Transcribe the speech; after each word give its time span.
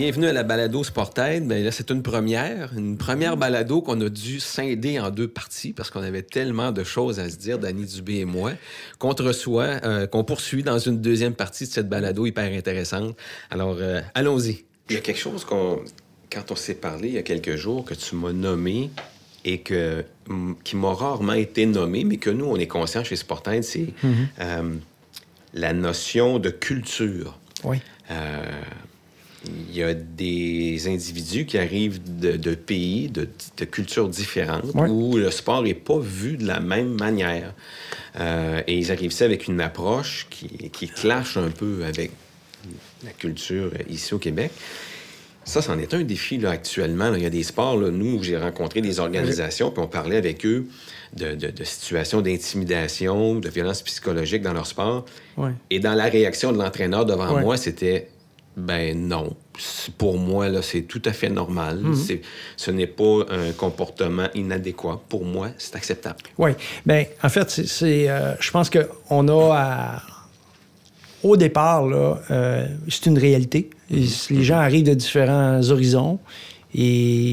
Bienvenue 0.00 0.28
à 0.28 0.32
la 0.32 0.44
balado 0.44 0.84
Sportaid. 0.84 1.44
Ben 1.48 1.64
là, 1.64 1.72
c'est 1.72 1.90
une 1.90 2.04
première, 2.04 2.72
une 2.72 2.96
première 2.96 3.36
balado 3.36 3.82
qu'on 3.82 4.00
a 4.00 4.08
dû 4.08 4.38
scinder 4.38 5.00
en 5.00 5.10
deux 5.10 5.26
parties 5.26 5.72
parce 5.72 5.90
qu'on 5.90 6.04
avait 6.04 6.22
tellement 6.22 6.70
de 6.70 6.84
choses 6.84 7.18
à 7.18 7.28
se 7.28 7.34
dire, 7.34 7.58
Danny 7.58 7.84
Dubé 7.84 8.18
et 8.18 8.24
moi, 8.24 8.52
qu'on 9.00 9.12
reçoit, 9.12 9.80
euh, 9.82 10.06
qu'on 10.06 10.22
poursuit 10.22 10.62
dans 10.62 10.78
une 10.78 11.00
deuxième 11.00 11.34
partie 11.34 11.64
de 11.64 11.70
cette 11.70 11.88
balado 11.88 12.26
hyper 12.26 12.44
intéressante. 12.56 13.16
Alors, 13.50 13.78
euh, 13.80 14.00
allons-y. 14.14 14.66
Il 14.88 14.94
y 14.94 14.96
a 14.98 15.00
quelque 15.00 15.18
chose 15.18 15.44
qu'on, 15.44 15.80
quand 16.30 16.52
on 16.52 16.56
s'est 16.56 16.76
parlé 16.76 17.08
il 17.08 17.14
y 17.14 17.18
a 17.18 17.24
quelques 17.24 17.56
jours, 17.56 17.84
que 17.84 17.94
tu 17.94 18.14
m'as 18.14 18.32
nommé 18.32 18.92
et 19.44 19.62
que, 19.62 20.04
qui 20.62 20.76
m'a 20.76 20.94
rarement 20.94 21.32
été 21.32 21.66
nommé, 21.66 22.04
mais 22.04 22.18
que 22.18 22.30
nous, 22.30 22.44
on 22.44 22.56
est 22.56 22.68
conscient 22.68 23.02
chez 23.02 23.16
Sportaid, 23.16 23.64
c'est 23.64 23.88
euh, 24.38 24.76
la 25.54 25.72
notion 25.72 26.38
de 26.38 26.50
culture. 26.50 27.36
Oui. 27.64 27.78
Il 29.70 29.76
y 29.76 29.82
a 29.82 29.94
des 29.94 30.88
individus 30.88 31.46
qui 31.46 31.58
arrivent 31.58 32.00
de, 32.20 32.36
de 32.36 32.54
pays, 32.54 33.08
de, 33.08 33.28
de, 33.56 33.64
cultures 33.64 34.08
différentes, 34.08 34.74
Ouais. 34.74 34.88
où 34.88 35.16
le 35.16 35.30
sport 35.30 35.62
n'est 35.62 35.74
pas 35.74 35.98
vu 35.98 36.36
de 36.36 36.46
la 36.46 36.60
même 36.60 36.94
manière. 36.98 37.54
Euh, 38.18 38.62
et 38.66 38.76
ils 38.78 38.90
arrivent 38.90 39.12
ça 39.12 39.24
avec 39.24 39.46
une 39.48 39.60
approche 39.60 40.26
qui, 40.30 40.48
qui 40.70 40.88
clash 40.88 41.36
un 41.36 41.50
peu 41.50 41.84
avec 41.86 42.10
la 43.04 43.10
culture 43.12 43.70
ici 43.88 44.14
au 44.14 44.18
Québec. 44.18 44.50
Ça, 45.44 45.62
c'en 45.62 45.78
est 45.78 45.94
un 45.94 46.02
défi 46.02 46.36
là, 46.36 46.50
actuellement. 46.50 47.08
là. 47.10 47.16
Il 47.16 47.22
y 47.22 47.26
a 47.26 47.30
des 47.30 47.42
sports, 47.42 47.76
là, 47.78 47.90
nous, 47.90 48.18
où 48.18 48.22
j'ai 48.22 48.36
rencontré 48.36 48.82
des 48.82 49.00
organisations, 49.00 49.70
puis 49.70 49.82
on 49.82 49.86
parlait 49.86 50.16
avec 50.18 50.44
eux 50.44 50.66
de, 51.16 51.34
de- 51.34 51.50
de 51.50 51.64
situations 51.64 52.20
d'intimidation, 52.20 53.36
de 53.36 53.48
violence 53.48 53.80
psychologique 53.82 54.42
dans 54.42 54.52
leur 54.52 54.66
sport. 54.66 55.06
Ouais. 55.38 55.52
Et 55.70 55.80
dans 55.80 55.94
la 55.94 56.04
réaction 56.04 56.52
de 56.52 56.58
l'entraîneur 56.58 57.06
devant 57.06 57.34
Ouais. 57.36 57.40
moi, 57.42 57.56
c'était 57.56 58.08
ben 58.58 59.08
non. 59.08 59.34
Pour 59.96 60.18
moi, 60.18 60.48
là, 60.48 60.62
c'est 60.62 60.82
tout 60.82 61.02
à 61.04 61.12
fait 61.12 61.28
normal. 61.30 61.78
Mhm. 61.80 61.94
C'est- 61.94 62.20
Ce 62.56 62.70
n'est 62.70 62.86
pas 62.86 63.24
un 63.30 63.52
comportement 63.52 64.28
inadéquat. 64.34 65.00
Pour 65.08 65.24
moi, 65.24 65.48
c'est 65.58 65.74
acceptable. 65.76 66.18
Oui. 66.38 66.50
Bien, 66.86 67.04
en 67.22 67.28
fait, 67.28 67.48
c'est, 67.50 68.08
euh, 68.08 68.34
je 68.40 68.50
pense 68.50 68.70
qu'on 68.70 69.28
a 69.28 69.54
à- 69.56 70.02
Au 71.24 71.36
départ, 71.36 71.84
là, 71.86 72.20
euh, 72.30 72.68
c'est 72.88 73.06
une 73.06 73.18
réalité. 73.18 73.70
Et 73.90 74.04
Les 74.30 74.44
gens 74.44 74.58
arrivent 74.58 74.86
de 74.86 74.94
différents 74.94 75.60
horizons 75.68 76.20
et 76.72 76.84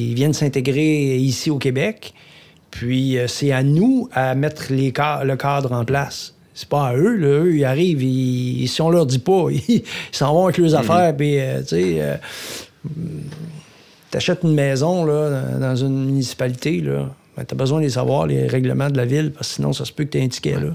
ils 0.10 0.16
viennent 0.16 0.34
s'intégrer 0.34 1.18
ici 1.18 1.52
au 1.52 1.60
Québec. 1.60 2.14
Puis 2.72 3.18
euh, 3.20 3.28
c'est 3.28 3.52
à 3.52 3.62
nous 3.62 4.10
à 4.12 4.34
mettre 4.34 4.72
les 4.74 4.92
ca- 4.96 5.24
le 5.24 5.36
cadre 5.38 5.72
en 5.74 5.86
place. 5.86 6.34
C'est 6.58 6.70
pas 6.70 6.88
à 6.88 6.96
eux, 6.96 7.16
là. 7.18 7.28
Eux, 7.44 7.56
ils 7.58 7.66
arrivent, 7.66 8.02
ils, 8.02 8.68
si 8.70 8.82
on 8.82 8.90
leur 8.90 9.06
dit 9.06 9.20
pas, 9.20 9.48
ils 9.68 9.84
s'en 10.12 10.34
vont 10.34 10.46
avec 10.46 10.58
leurs 10.58 10.74
affaires, 10.76 11.16
puis, 11.16 11.38
euh, 11.38 11.60
tu 11.62 11.68
sais, 11.68 11.98
euh, 12.02 12.16
t'achètes 14.12 14.40
une 14.44 14.54
maison 14.54 15.06
là, 15.06 15.42
dans- 15.60 15.76
une 15.76 16.06
municipalité, 16.06 16.80
là, 16.82 17.10
ben, 17.36 17.44
t'as 17.46 17.56
besoin 17.56 17.80
de 17.80 17.84
les 17.84 17.90
savoir, 17.92 18.28
les 18.28 18.48
règlements 18.48 18.90
de 18.90 18.98
la 18.98 19.06
ville, 19.06 19.32
parce 19.32 19.50
que 19.50 19.56
sinon, 19.56 19.74
ça 19.74 19.84
se 19.86 19.92
peut 19.92 20.06
que 20.06 20.10
tu 20.12 20.18
aies 20.20 20.24
un 20.24 20.30
ticket. 20.30 20.56
Là. 20.60 20.72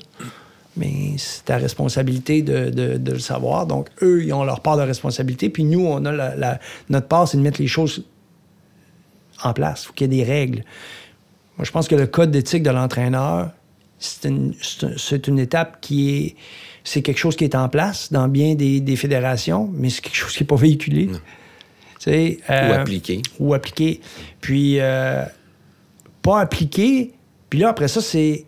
Mais 0.76 1.14
c'est 1.16 1.46
ta 1.46 1.56
responsabilité 1.56 2.42
de, 2.42 2.70
de- 2.70 2.96
de 2.98 3.12
le 3.12 3.18
savoir. 3.18 3.66
Donc, 3.66 3.88
eux, 4.02 4.22
ils 4.22 4.32
ont 4.32 4.44
leur 4.44 4.60
part 4.60 4.76
de 4.76 4.82
responsabilité. 4.82 5.48
Puis 5.48 5.64
nous, 5.64 5.84
on 5.86 6.04
a 6.04 6.12
la, 6.12 6.36
la- 6.36 6.60
notre 6.90 7.08
part, 7.08 7.26
c'est 7.26 7.38
de 7.38 7.42
mettre 7.42 7.60
les 7.60 7.66
choses 7.66 8.04
en 9.42 9.52
place. 9.54 9.82
Il 9.82 9.86
faut 9.86 9.92
qu'il 9.94 10.12
y 10.12 10.20
ait 10.20 10.24
des 10.24 10.30
règles. 10.30 10.64
Moi, 11.56 11.64
je 11.64 11.70
pense 11.72 11.88
que 11.88 11.94
le 11.96 12.06
code 12.06 12.30
d'éthique 12.30 12.62
de 12.62 12.70
l'entraîneur, 12.70 13.50
c'est 14.00 14.28
une, 14.28 14.52
une 15.28 15.38
étape 15.38 15.80
qui 15.80 16.10
est. 16.16 16.36
C'est 16.82 17.02
quelque 17.02 17.18
chose 17.18 17.36
qui 17.36 17.44
est 17.44 17.54
en 17.54 17.68
place 17.68 18.10
dans 18.10 18.26
bien 18.26 18.54
des, 18.54 18.80
des 18.80 18.96
fédérations, 18.96 19.70
mais 19.72 19.90
c'est 19.90 20.00
quelque 20.00 20.16
chose 20.16 20.32
qui 20.32 20.42
n'est 20.42 20.46
pas 20.46 20.56
véhiculé. 20.56 21.08
Ou 22.48 22.50
euh, 22.52 22.80
appliqué. 22.80 23.20
ou 23.38 23.52
appliquer. 23.54 24.00
Puis, 24.40 24.80
euh, 24.80 25.22
pas 26.22 26.40
appliquer. 26.40 27.12
Puis 27.50 27.58
là, 27.58 27.68
après 27.68 27.88
ça, 27.88 28.00
c'est 28.00 28.46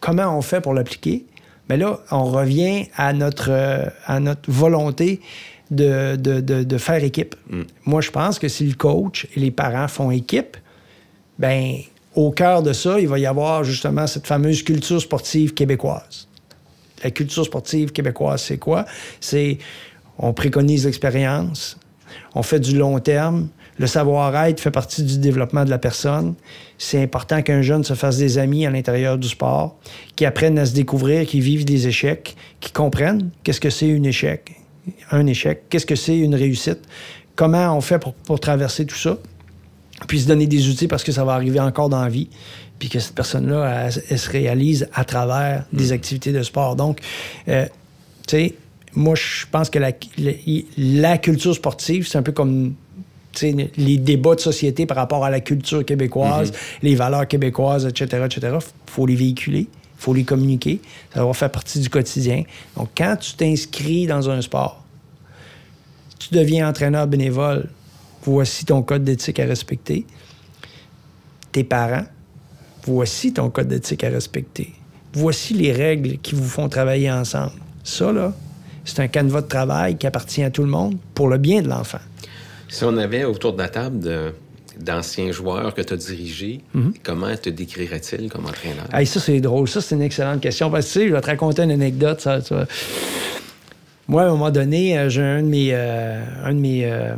comment 0.00 0.36
on 0.36 0.40
fait 0.40 0.62
pour 0.62 0.72
l'appliquer? 0.72 1.26
Mais 1.68 1.76
là, 1.76 2.00
on 2.10 2.24
revient 2.24 2.86
à 2.96 3.12
notre, 3.12 3.50
euh, 3.50 3.84
à 4.06 4.20
notre 4.20 4.50
volonté 4.50 5.20
de, 5.70 6.16
de, 6.16 6.40
de- 6.40 6.62
de 6.64 6.78
faire 6.78 7.04
équipe. 7.04 7.34
Moi, 7.84 8.00
je 8.00 8.10
pense 8.10 8.38
que 8.38 8.48
si 8.48 8.64
le 8.66 8.74
coach 8.74 9.26
et 9.36 9.40
les 9.40 9.50
parents 9.50 9.88
font 9.88 10.10
équipe, 10.10 10.56
ben 11.38 11.74
au 12.16 12.30
cœur 12.30 12.62
de 12.62 12.72
ça, 12.72 12.98
il 12.98 13.06
va 13.06 13.18
y 13.18 13.26
avoir 13.26 13.62
justement 13.62 14.06
cette 14.06 14.26
fameuse 14.26 14.62
culture 14.62 15.00
sportive 15.00 15.52
québécoise. 15.54 16.26
La 17.04 17.10
culture 17.10 17.44
sportive 17.44 17.92
québécoise, 17.92 18.42
c'est 18.42 18.56
quoi? 18.56 18.86
C'est 19.20 19.58
on 20.18 20.32
préconise 20.32 20.86
l'expérience, 20.86 21.78
on 22.34 22.42
fait 22.42 22.58
du 22.58 22.76
long 22.76 22.98
terme, 23.00 23.48
le 23.78 23.86
savoir-être 23.86 24.60
fait 24.60 24.70
partie 24.70 25.02
du 25.02 25.18
développement 25.18 25.66
de 25.66 25.70
la 25.70 25.78
personne. 25.78 26.34
C'est 26.78 27.02
important 27.02 27.42
qu'un 27.42 27.60
jeune 27.60 27.84
se 27.84 27.92
fasse 27.92 28.16
des 28.16 28.38
amis 28.38 28.64
à 28.64 28.70
l'intérieur 28.70 29.18
du 29.18 29.28
sport, 29.28 29.76
qui 30.16 30.24
apprennent 30.24 30.58
à 30.58 30.64
se 30.64 30.72
découvrir, 30.72 31.26
qui 31.26 31.40
vivent 31.40 31.66
des 31.66 31.86
échecs, 31.86 32.34
qui 32.60 32.72
comprennent 32.72 33.28
qu'est-ce 33.44 33.60
que 33.60 33.68
c'est 33.68 33.94
un 33.94 34.02
échec, 34.04 34.52
un 35.10 35.26
échec, 35.26 35.64
qu'est-ce 35.68 35.84
que 35.84 35.96
c'est 35.96 36.16
une 36.16 36.34
réussite, 36.34 36.80
comment 37.34 37.76
on 37.76 37.82
fait 37.82 37.98
pour, 37.98 38.14
pour 38.14 38.40
traverser 38.40 38.86
tout 38.86 38.96
ça 38.96 39.18
puis 40.06 40.20
se 40.20 40.28
donner 40.28 40.46
des 40.46 40.68
outils 40.68 40.88
parce 40.88 41.04
que 41.04 41.12
ça 41.12 41.24
va 41.24 41.32
arriver 41.32 41.60
encore 41.60 41.88
dans 41.88 42.02
la 42.02 42.08
vie, 42.08 42.28
puis 42.78 42.88
que 42.88 42.98
cette 42.98 43.14
personne-là, 43.14 43.88
elle, 43.88 44.02
elle 44.10 44.18
se 44.18 44.30
réalise 44.30 44.88
à 44.92 45.04
travers 45.04 45.64
des 45.72 45.92
activités 45.92 46.32
de 46.32 46.42
sport. 46.42 46.76
Donc, 46.76 47.00
euh, 47.48 47.66
tu 48.26 48.36
sais, 48.36 48.54
moi, 48.94 49.14
je 49.14 49.46
pense 49.50 49.70
que 49.70 49.78
la, 49.78 49.92
la, 50.18 50.32
la 50.76 51.18
culture 51.18 51.54
sportive, 51.54 52.06
c'est 52.08 52.18
un 52.18 52.22
peu 52.22 52.32
comme 52.32 52.74
tu 53.32 53.52
sais, 53.52 53.70
les 53.76 53.98
débats 53.98 54.34
de 54.34 54.40
société 54.40 54.86
par 54.86 54.96
rapport 54.96 55.24
à 55.24 55.30
la 55.30 55.40
culture 55.40 55.84
québécoise, 55.84 56.52
les 56.82 56.94
valeurs 56.94 57.28
québécoises, 57.28 57.84
etc., 57.84 58.24
etc. 58.24 58.56
faut 58.86 59.06
les 59.06 59.14
véhiculer, 59.14 59.68
faut 59.98 60.14
les 60.14 60.24
communiquer, 60.24 60.80
ça 61.12 61.24
va 61.24 61.32
faire 61.34 61.50
partie 61.50 61.78
du 61.80 61.90
quotidien. 61.90 62.44
Donc, 62.76 62.88
quand 62.96 63.16
tu 63.16 63.34
t'inscris 63.34 64.06
dans 64.06 64.30
un 64.30 64.40
sport, 64.40 64.82
tu 66.18 66.34
deviens 66.34 66.66
entraîneur 66.68 67.06
bénévole, 67.06 67.68
voici 68.26 68.64
ton 68.64 68.82
code 68.82 69.04
d'éthique 69.04 69.38
à 69.40 69.44
respecter. 69.46 70.06
Tes 71.52 71.64
parents, 71.64 72.04
voici 72.84 73.32
ton 73.32 73.50
code 73.50 73.68
d'éthique 73.68 74.04
à 74.04 74.08
respecter. 74.10 74.72
Voici 75.12 75.54
les 75.54 75.72
règles 75.72 76.18
qui 76.18 76.34
vous 76.34 76.44
font 76.48 76.68
travailler 76.68 77.10
ensemble. 77.10 77.52
Ça, 77.84 78.12
là, 78.12 78.34
c'est 78.84 79.00
un 79.00 79.08
canevas 79.08 79.42
de 79.42 79.46
travail 79.48 79.96
qui 79.96 80.06
appartient 80.06 80.42
à 80.42 80.50
tout 80.50 80.62
le 80.62 80.68
monde 80.68 80.96
pour 81.14 81.28
le 81.28 81.38
bien 81.38 81.62
de 81.62 81.68
l'enfant. 81.68 82.00
Si 82.68 82.84
on 82.84 82.96
avait 82.96 83.24
autour 83.24 83.52
de 83.54 83.58
la 83.58 83.68
table 83.68 84.00
de- 84.00 84.34
d'anciens 84.78 85.32
joueurs 85.32 85.72
que 85.72 85.80
tu 85.80 85.94
as 85.94 85.96
dirigés, 85.96 86.60
comment 87.02 87.34
te 87.36 87.48
décrirait-il 87.48 88.28
comme 88.28 88.44
entraîneur? 88.44 88.86
Hey, 88.92 89.06
ça, 89.06 89.20
c'est 89.20 89.40
drôle. 89.40 89.68
Ça, 89.68 89.80
c'est 89.80 89.94
une 89.94 90.02
excellente 90.02 90.40
question. 90.42 90.70
Parce 90.70 90.86
que, 90.86 90.92
tu 90.92 90.98
sais, 91.00 91.08
je 91.08 91.14
vais 91.14 91.20
te 91.20 91.26
raconter 91.26 91.62
une 91.62 91.70
anecdote. 91.70 92.20
Ça, 92.20 92.40
ça. 92.42 92.66
Moi, 94.08 94.22
à 94.22 94.26
un 94.26 94.30
moment 94.30 94.50
donné, 94.50 94.98
euh, 94.98 95.08
j'ai 95.08 95.22
un 95.22 95.42
de 95.42 95.48
mes, 95.48 95.70
euh, 95.72 96.22
un 96.44 96.52
de 96.52 96.58
mes, 96.60 96.84
euh, 96.84 97.16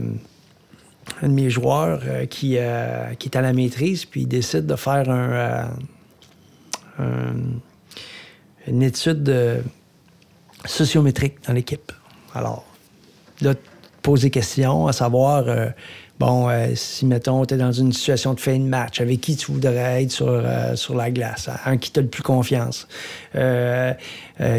un 1.23 1.29
de 1.29 1.33
mes 1.33 1.51
joueurs 1.51 2.01
euh, 2.07 2.27
qui, 2.27 2.57
euh, 2.59 3.15
qui 3.15 3.29
est 3.29 3.37
à 3.37 3.41
la 3.41 3.53
maîtrise, 3.53 4.05
puis 4.05 4.23
il 4.23 4.29
décide 4.29 4.67
de 4.67 4.77
faire 4.77 5.05
euh, 5.09 5.65
un- 6.99 7.59
une 8.67 8.83
étude 8.83 9.23
de- 9.23 9.63
sociométrique 10.65 11.37
dans 11.47 11.53
l'équipe. 11.55 11.93
Alors, 12.35 12.65
là, 13.41 13.55
pose 14.03 14.23
des 14.23 14.31
questions, 14.31 14.87
à 14.87 14.93
savoir, 14.93 15.45
bon, 16.19 16.49
si, 16.75 17.07
mettons, 17.07 17.45
tu 17.47 17.55
es 17.55 17.57
dans 17.57 17.73
une 17.73 17.93
situation 17.93 18.35
de 18.35 18.41
fin 18.41 18.59
de 18.59 18.65
match, 18.65 19.01
avec 19.01 19.21
qui 19.21 19.37
tu 19.37 19.53
voudrais 19.53 20.03
être 20.03 20.11
sur, 20.11 20.43
sur 20.75 20.95
la 20.95 21.11
glace, 21.11 21.49
en 21.65 21.77
qui 21.79 21.91
tu 21.93 22.01
as 22.01 22.03
le 22.03 22.09
plus 22.09 22.23
confiance, 22.23 22.89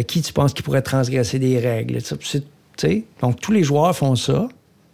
qui 0.08 0.22
tu 0.22 0.34
penses 0.34 0.54
qui 0.54 0.62
pourrait 0.62 0.82
transgresser 0.82 1.40
des 1.40 1.60
règles. 1.60 2.02
Tu 2.02 2.16
sais, 2.22 2.42
tu 2.42 2.48
sais, 2.78 3.04
donc, 3.22 3.40
tous 3.42 3.52
les 3.52 3.64
joueurs 3.64 3.96
font 3.96 4.16
ça. 4.16 4.48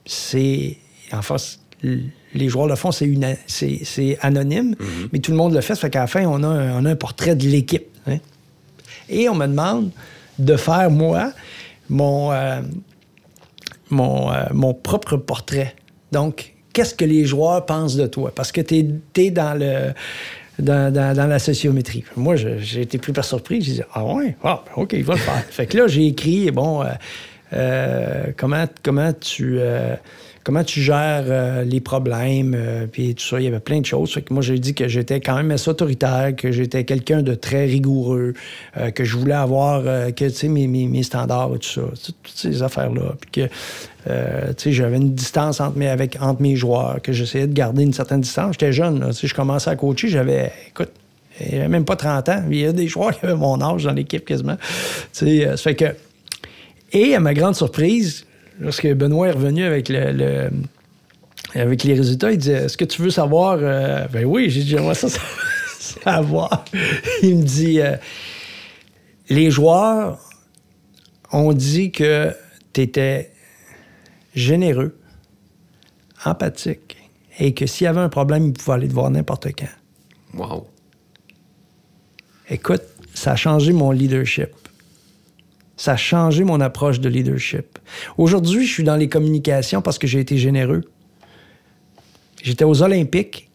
C'est, 0.05 0.77
en 1.11 1.21
face, 1.21 1.59
les 1.83 2.49
joueurs 2.49 2.67
le 2.67 2.75
font, 2.75 2.91
c'est, 2.91 3.05
une, 3.05 3.35
c'est, 3.47 3.81
c'est 3.83 4.17
anonyme, 4.21 4.75
mais 5.13 5.19
tout 5.19 5.31
le 5.31 5.37
monde 5.37 5.53
le 5.53 5.61
fait. 5.61 5.75
Ça 5.75 5.81
fait 5.81 5.89
qu'à 5.89 5.99
la 6.01 6.07
fin, 6.07 6.25
on 6.25 6.41
a 6.43 6.47
un, 6.47 6.81
on 6.81 6.85
a 6.85 6.91
un 6.91 6.95
portrait 6.95 7.35
de 7.35 7.47
l'équipe. 7.47 7.85
hein. 8.07 8.17
Et 9.09 9.29
on 9.29 9.35
me 9.35 9.45
demande 9.47 9.91
de 10.39 10.55
faire, 10.57 10.89
moi, 10.89 11.31
mon, 11.89 12.31
euh, 12.31 12.61
mon, 13.89 14.31
euh, 14.31 14.43
mon 14.51 14.73
propre 14.73 15.17
portrait. 15.17 15.75
Donc, 16.11 16.53
qu'est-ce 16.73 16.95
que 16.95 17.05
les 17.05 17.25
joueurs 17.25 17.65
pensent 17.65 17.95
de 17.95 18.07
toi? 18.07 18.31
Parce 18.33 18.51
que 18.51 18.61
tu 18.61 18.85
es, 19.17 19.31
dans 19.31 19.57
le. 19.57 19.93
Dans, 20.57 20.91
dans- 20.93 21.13
dans 21.13 21.27
la 21.27 21.37
sociométrie. 21.37 22.05
Moi, 22.15 22.37
je- 22.37 22.59
j'ai 22.59 22.79
été 22.83 22.97
plus 22.97 23.11
par 23.11 23.25
surpris. 23.25 23.61
J'ai 23.61 23.73
dit 23.73 23.81
Ah 23.93 24.05
ouais, 24.05 24.37
Ah, 24.41 24.63
ben, 24.65 24.81
OK, 24.83 24.93
il 24.93 25.03
va 25.03 25.15
le 25.15 25.19
faire. 25.19 25.43
fait 25.49 25.65
que 25.67 25.77
là, 25.77 25.87
j'ai 25.87 26.07
écrit 26.07 26.49
bon, 26.49 26.81
euh, 27.51 28.27
comment, 28.37 28.63
comment 28.81 29.11
tu. 29.11 29.59
Euh, 30.45 30.51
comment 30.55 30.63
tu 30.63 30.81
gères 30.81 31.25
euh, 31.27 31.63
les 31.63 31.79
problèmes, 31.79 32.55
puis 32.91 33.15
tout 33.15 33.23
ça? 33.23 33.39
Il 33.39 33.43
y 33.43 33.47
avait 33.47 33.59
plein 33.59 33.81
de 33.81 33.85
choses. 33.85 34.17
Moi, 34.29 34.41
j'ai 34.41 34.59
dit 34.59 34.73
que 34.73 34.87
j'étais 34.87 35.19
quand 35.19 35.35
même 35.35 35.51
assez 35.51 35.69
autoritaire, 35.69 36.35
que 36.35 36.51
j'étais 36.51 36.83
quelqu'un 36.83 37.21
de 37.21 37.33
très 37.35 37.65
rigoureux, 37.65 38.33
que 38.93 39.03
je 39.03 39.17
voulais 39.17 39.33
avoir 39.33 39.83
que, 39.83 40.47
mes, 40.47 40.67
mes, 40.67 41.03
standards 41.03 41.55
et 41.55 41.59
tout 41.59 41.69
ça, 41.69 41.81
toutes 42.03 42.31
ces 42.33 42.63
affaires-là. 42.63 43.15
Puis 43.19 43.47
que, 43.47 44.71
j'avais 44.71 44.97
une 44.97 45.13
distance 45.13 45.59
entre 45.59 45.77
mes, 45.77 45.87
avec, 45.87 46.17
entre 46.21 46.41
mes 46.41 46.55
joueurs, 46.55 47.01
que 47.01 47.11
j'essayais 47.11 47.47
de 47.47 47.53
garder 47.53 47.83
une 47.83 47.93
certaine 47.93 48.21
distance. 48.21 48.53
J'étais 48.53 48.73
jeune, 48.73 48.99
là, 48.99 49.09
je 49.11 49.33
commençais 49.33 49.69
à 49.69 49.75
coacher, 49.75 50.07
j'avais, 50.09 50.51
écoute, 50.69 50.91
il 51.39 51.57
avait 51.57 51.67
même 51.67 51.85
pas 51.85 51.95
30 51.95 52.29
ans. 52.29 52.43
Il 52.49 52.57
y 52.57 52.65
a 52.65 52.71
des 52.71 52.87
joueurs 52.87 53.17
qui 53.17 53.25
avaient 53.25 53.35
mon 53.35 53.61
âge 53.61 53.83
dans 53.83 53.91
l'équipe 53.91 54.25
quasiment. 54.25 54.57
Ça 55.11 55.25
fait 55.57 55.75
que. 55.75 55.85
Et 56.93 57.15
à 57.15 57.19
ma 57.19 57.33
grande 57.33 57.55
surprise, 57.55 58.24
lorsque 58.59 58.87
Benoît 58.93 59.27
est 59.27 59.31
revenu 59.31 59.63
avec 59.63 59.89
le, 59.89 60.49
avec 61.53 61.83
les 61.83 61.93
résultats, 61.93 62.31
il 62.31 62.37
disait 62.37 62.65
Est-ce 62.65 62.77
que 62.77 62.85
tu 62.85 63.01
veux 63.01 63.09
savoir 63.09 63.57
euh, 63.61 64.07
Ben 64.07 64.25
oui, 64.25 64.49
j'ai 64.49 64.61
dit 64.61 64.69
J'aimerais 64.69 64.95
ça 64.95 65.07
savoir. 65.79 66.65
il 67.21 67.37
me 67.37 67.43
dit 67.43 67.79
euh, 67.79 67.95
Les 69.29 69.51
joueurs 69.51 70.19
ont 71.31 71.53
dit 71.53 71.91
que 71.91 72.33
tu 72.73 72.81
étais 72.81 73.31
généreux, 74.35 74.97
empathique, 76.23 76.97
et 77.39 77.53
que 77.53 77.65
s'il 77.65 77.85
y 77.85 77.87
avait 77.87 78.01
un 78.01 78.09
problème, 78.09 78.47
ils 78.47 78.53
pouvaient 78.53 78.75
aller 78.75 78.87
te 78.87 78.93
voir 78.93 79.09
n'importe 79.09 79.47
quand. 79.57 79.67
Wow. 80.33 80.67
Écoute, 82.49 82.83
ça 83.13 83.31
a 83.31 83.35
changé 83.35 83.71
mon 83.73 83.91
leadership. 83.91 84.49
Ça 85.77 85.93
a 85.93 85.97
changé 85.97 86.43
mon 86.43 86.61
approche 86.61 86.99
de 86.99 87.09
leadership. 87.09 87.79
Aujourd'hui, 88.17 88.65
je 88.65 88.71
suis 88.71 88.83
dans 88.83 88.95
les 88.95 89.09
communications 89.09 89.81
parce 89.81 89.97
que 89.97 90.07
j'ai 90.07 90.19
été 90.19 90.37
généreux. 90.37 90.83
J'étais 92.43 92.63
aux 92.63 92.81
Olympiques 92.81 93.49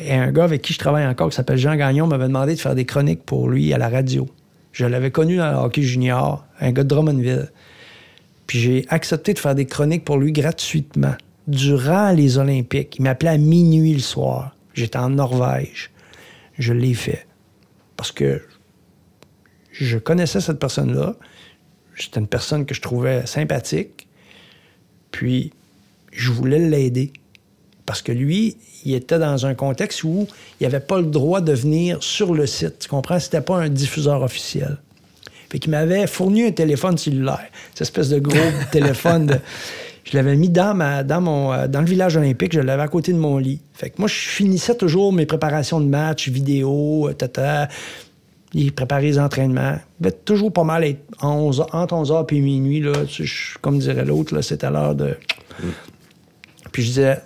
et 0.00 0.14
un 0.14 0.30
gars 0.30 0.44
avec 0.44 0.62
qui 0.62 0.72
je 0.72 0.78
travaille 0.78 1.06
encore, 1.06 1.30
qui 1.30 1.36
s'appelle 1.36 1.58
Jean 1.58 1.74
Gagnon, 1.74 2.06
m'avait 2.06 2.28
demandé 2.28 2.54
de 2.54 2.60
faire 2.60 2.74
des 2.74 2.84
chroniques 2.84 3.24
pour 3.24 3.48
lui 3.48 3.72
à 3.72 3.78
la 3.78 3.88
radio. 3.88 4.28
Je 4.72 4.86
l'avais 4.86 5.10
connu 5.10 5.38
dans 5.38 5.50
le 5.50 5.56
hockey 5.56 5.82
junior, 5.82 6.44
un 6.60 6.72
gars 6.72 6.84
de 6.84 6.88
Drummondville. 6.88 7.50
Puis 8.46 8.60
j'ai 8.60 8.86
accepté 8.88 9.34
de 9.34 9.38
faire 9.38 9.54
des 9.54 9.66
chroniques 9.66 10.04
pour 10.04 10.18
lui 10.18 10.32
gratuitement 10.32 11.14
durant 11.48 12.12
les 12.12 12.38
Olympiques. 12.38 12.96
Il 12.98 13.02
m'appelait 13.02 13.30
à 13.30 13.38
minuit 13.38 13.94
le 13.94 14.00
soir. 14.00 14.54
J'étais 14.74 14.98
en 14.98 15.10
Norvège. 15.10 15.90
Je 16.58 16.72
l'ai 16.72 16.94
fait 16.94 17.26
parce 17.96 18.12
que 18.12 18.40
je 19.72 19.98
connaissais 19.98 20.40
cette 20.40 20.58
personne-là. 20.58 21.16
C'était 21.98 22.20
une 22.20 22.26
personne 22.26 22.66
que 22.66 22.74
je 22.74 22.80
trouvais 22.80 23.26
sympathique. 23.26 24.06
Puis, 25.10 25.52
je 26.12 26.30
voulais 26.30 26.58
l'aider. 26.58 27.12
Parce 27.86 28.02
que 28.02 28.12
lui, 28.12 28.56
il 28.84 28.94
était 28.94 29.18
dans 29.18 29.46
un 29.46 29.54
contexte 29.54 30.04
où 30.04 30.26
il 30.60 30.64
n'avait 30.64 30.80
pas 30.80 30.98
le 30.98 31.06
droit 31.06 31.40
de 31.40 31.52
venir 31.52 32.02
sur 32.02 32.34
le 32.34 32.46
site. 32.46 32.80
Tu 32.80 32.88
comprends? 32.88 33.18
C'était 33.18 33.40
pas 33.40 33.56
un 33.56 33.68
diffuseur 33.68 34.22
officiel. 34.22 34.78
Fait 35.50 35.58
qu'il 35.58 35.70
m'avait 35.70 36.06
fourni 36.06 36.44
un 36.44 36.52
téléphone 36.52 36.98
cellulaire. 36.98 37.48
Cette 37.70 37.82
espèce 37.82 38.10
de 38.10 38.18
gros 38.18 38.36
téléphone 38.70 39.26
de 39.26 39.36
je 40.10 40.16
l'avais 40.16 40.36
mis 40.36 40.48
dans, 40.48 40.74
ma, 40.74 41.02
dans, 41.02 41.20
mon, 41.20 41.52
euh, 41.52 41.68
dans 41.68 41.80
le 41.80 41.86
village 41.86 42.16
olympique, 42.16 42.54
je 42.54 42.60
l'avais 42.60 42.82
à 42.82 42.88
côté 42.88 43.12
de 43.12 43.18
mon 43.18 43.36
lit. 43.36 43.60
Fait 43.74 43.90
que 43.90 43.96
moi, 43.98 44.08
je 44.08 44.14
finissais 44.14 44.74
toujours 44.74 45.12
mes 45.12 45.26
préparations 45.26 45.80
de 45.80 45.86
match, 45.86 46.28
vidéo, 46.28 47.08
euh, 47.08 47.12
tata. 47.12 47.68
Il 48.54 48.72
préparait 48.72 49.02
les 49.02 49.18
entraînements. 49.18 49.76
Il 50.00 50.04
devait 50.04 50.16
toujours 50.24 50.52
pas 50.52 50.64
mal 50.64 50.84
être 50.84 51.00
entre 51.20 51.94
11h 51.94 52.34
et 52.34 52.40
minuit. 52.40 52.80
Là, 52.80 52.92
comme 53.60 53.78
dirait 53.78 54.04
l'autre, 54.04 54.40
c'est 54.40 54.64
à 54.64 54.70
l'heure 54.70 54.94
de. 54.94 55.16
Mm. 55.62 55.68
Puis 56.72 56.82
je 56.82 56.88
disais, 56.88 57.18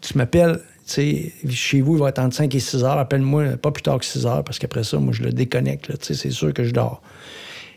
tu 0.00 0.16
m'appelles, 0.16 0.60
chez 0.88 1.80
vous, 1.80 1.96
il 1.96 2.00
va 2.00 2.08
être 2.08 2.18
entre 2.18 2.34
5 2.34 2.54
et 2.54 2.60
6 2.60 2.84
heures. 2.84 2.98
Appelle-moi 2.98 3.56
pas 3.56 3.70
plus 3.70 3.82
tard 3.82 3.98
que 3.98 4.04
6 4.04 4.26
heures 4.26 4.44
parce 4.44 4.58
qu'après 4.58 4.84
ça, 4.84 4.98
moi, 4.98 5.12
je 5.12 5.22
le 5.22 5.32
déconnecte. 5.32 5.92
C'est 6.02 6.30
sûr 6.30 6.52
que 6.52 6.64
je 6.64 6.72
dors. 6.72 7.02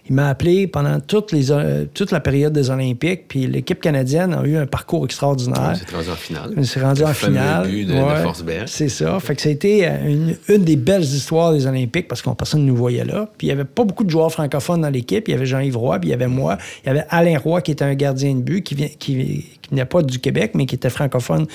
Il 0.10 0.16
m'a 0.16 0.28
appelé 0.28 0.68
pendant 0.68 0.98
les, 1.32 1.52
euh, 1.52 1.86
toute 1.94 2.12
la 2.12 2.20
période 2.20 2.52
des 2.52 2.70
Olympiques, 2.70 3.28
puis 3.30 3.48
l'équipe 3.48 3.80
canadienne 3.80 4.34
a 4.34 4.44
eu 4.44 4.58
un 4.58 4.66
parcours 4.66 5.06
extraordinaire. 5.06 5.76
C'est 5.78 5.96
rendu 5.96 6.10
en 6.10 6.16
finale. 6.16 6.66
C'est 6.66 6.82
rendu 6.82 7.04
en 7.04 7.14
finale. 7.14 7.68
But 7.70 7.86
de, 7.86 7.94
ouais, 7.94 8.64
C'est 8.66 8.90
ça. 8.90 9.18
Fait 9.22 9.36
que 9.36 9.42
ça 9.42 9.48
a 9.48 9.52
été 9.54 9.88
une, 9.88 10.36
une, 10.50 10.64
des 10.66 10.76
belles 10.76 11.04
histoires 11.04 11.54
des 11.54 11.68
Olympiques 11.68 12.10
parce 12.10 12.22
qu'on 12.22 12.36
personne 12.36 12.62
ne 12.62 12.68
nous 12.68 12.76
voyait 12.76 13.06
là. 13.06 13.30
Puis 13.38 13.48
il 13.48 13.50
n'y 13.50 13.54
avait 13.54 13.64
pas 13.64 13.86
beaucoup 13.86 14.04
de 14.04 14.10
joueurs 14.10 14.32
francophones 14.32 14.82
dans 14.82 14.90
l'équipe. 14.90 15.26
Il 15.30 15.32
y 15.32 15.36
avait 15.36 15.46
Jean-Yves 15.46 15.78
Roy, 15.78 16.00
puis 16.00 16.10
il 16.10 16.12
y 16.12 16.16
avait 16.16 16.28
moi. 16.28 16.58
Il 16.84 16.88
y 16.88 16.90
avait 16.90 17.06
Alain 17.10 17.40
Roy 17.40 17.62
qui 17.62 17.72
était 17.72 17.86
un 17.86 17.96
gardien 17.96 18.36
de 18.36 18.42
but 18.42 18.62
qui, 18.62 18.76
vient, 18.76 18.90
qui, 19.00 19.46
qui 19.62 19.74
n'est 19.74 19.86
pas 19.86 20.02
du 20.02 20.20
Québec, 20.20 20.52
mais 20.54 20.66
qui 20.66 20.76
était 20.76 20.90
francophone. 20.90 21.46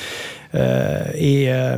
Euh, 0.55 1.05
et. 1.15 1.53
Euh, 1.53 1.77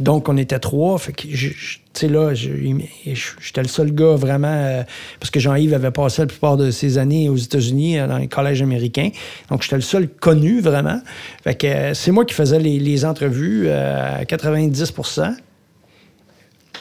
donc, 0.00 0.28
on 0.28 0.36
était 0.36 0.58
trois. 0.58 0.98
Que, 0.98 1.12
tu 1.12 1.54
sais, 1.92 2.08
là, 2.08 2.34
j'étais 2.34 3.62
le 3.62 3.68
seul 3.68 3.92
gars 3.94 4.14
vraiment. 4.14 4.48
Euh, 4.48 4.82
parce 5.20 5.30
que 5.30 5.40
Jean-Yves 5.40 5.74
avait 5.74 5.90
passé 5.90 6.22
la 6.22 6.26
plupart 6.26 6.56
de 6.56 6.70
ses 6.70 6.98
années 6.98 7.28
aux 7.28 7.36
États-Unis, 7.36 7.98
euh, 7.98 8.06
dans 8.06 8.18
les 8.18 8.28
collèges 8.28 8.62
américains. 8.62 9.10
Donc, 9.50 9.62
j'étais 9.62 9.76
le 9.76 9.82
seul 9.82 10.08
connu, 10.08 10.60
vraiment. 10.60 11.00
Euh, 11.46 11.94
c'est 11.94 12.10
moi 12.10 12.24
qui 12.24 12.34
faisais 12.34 12.58
les, 12.58 13.04
entrevues 13.04 13.68
à 13.68 14.22
90% 14.24 15.34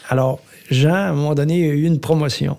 Alors, 0.09 0.39
Jean, 0.69 0.93
à 0.93 1.09
un 1.09 1.13
moment 1.13 1.35
donné, 1.35 1.69
a 1.69 1.73
eu 1.73 1.83
une 1.83 1.99
promotion. 1.99 2.57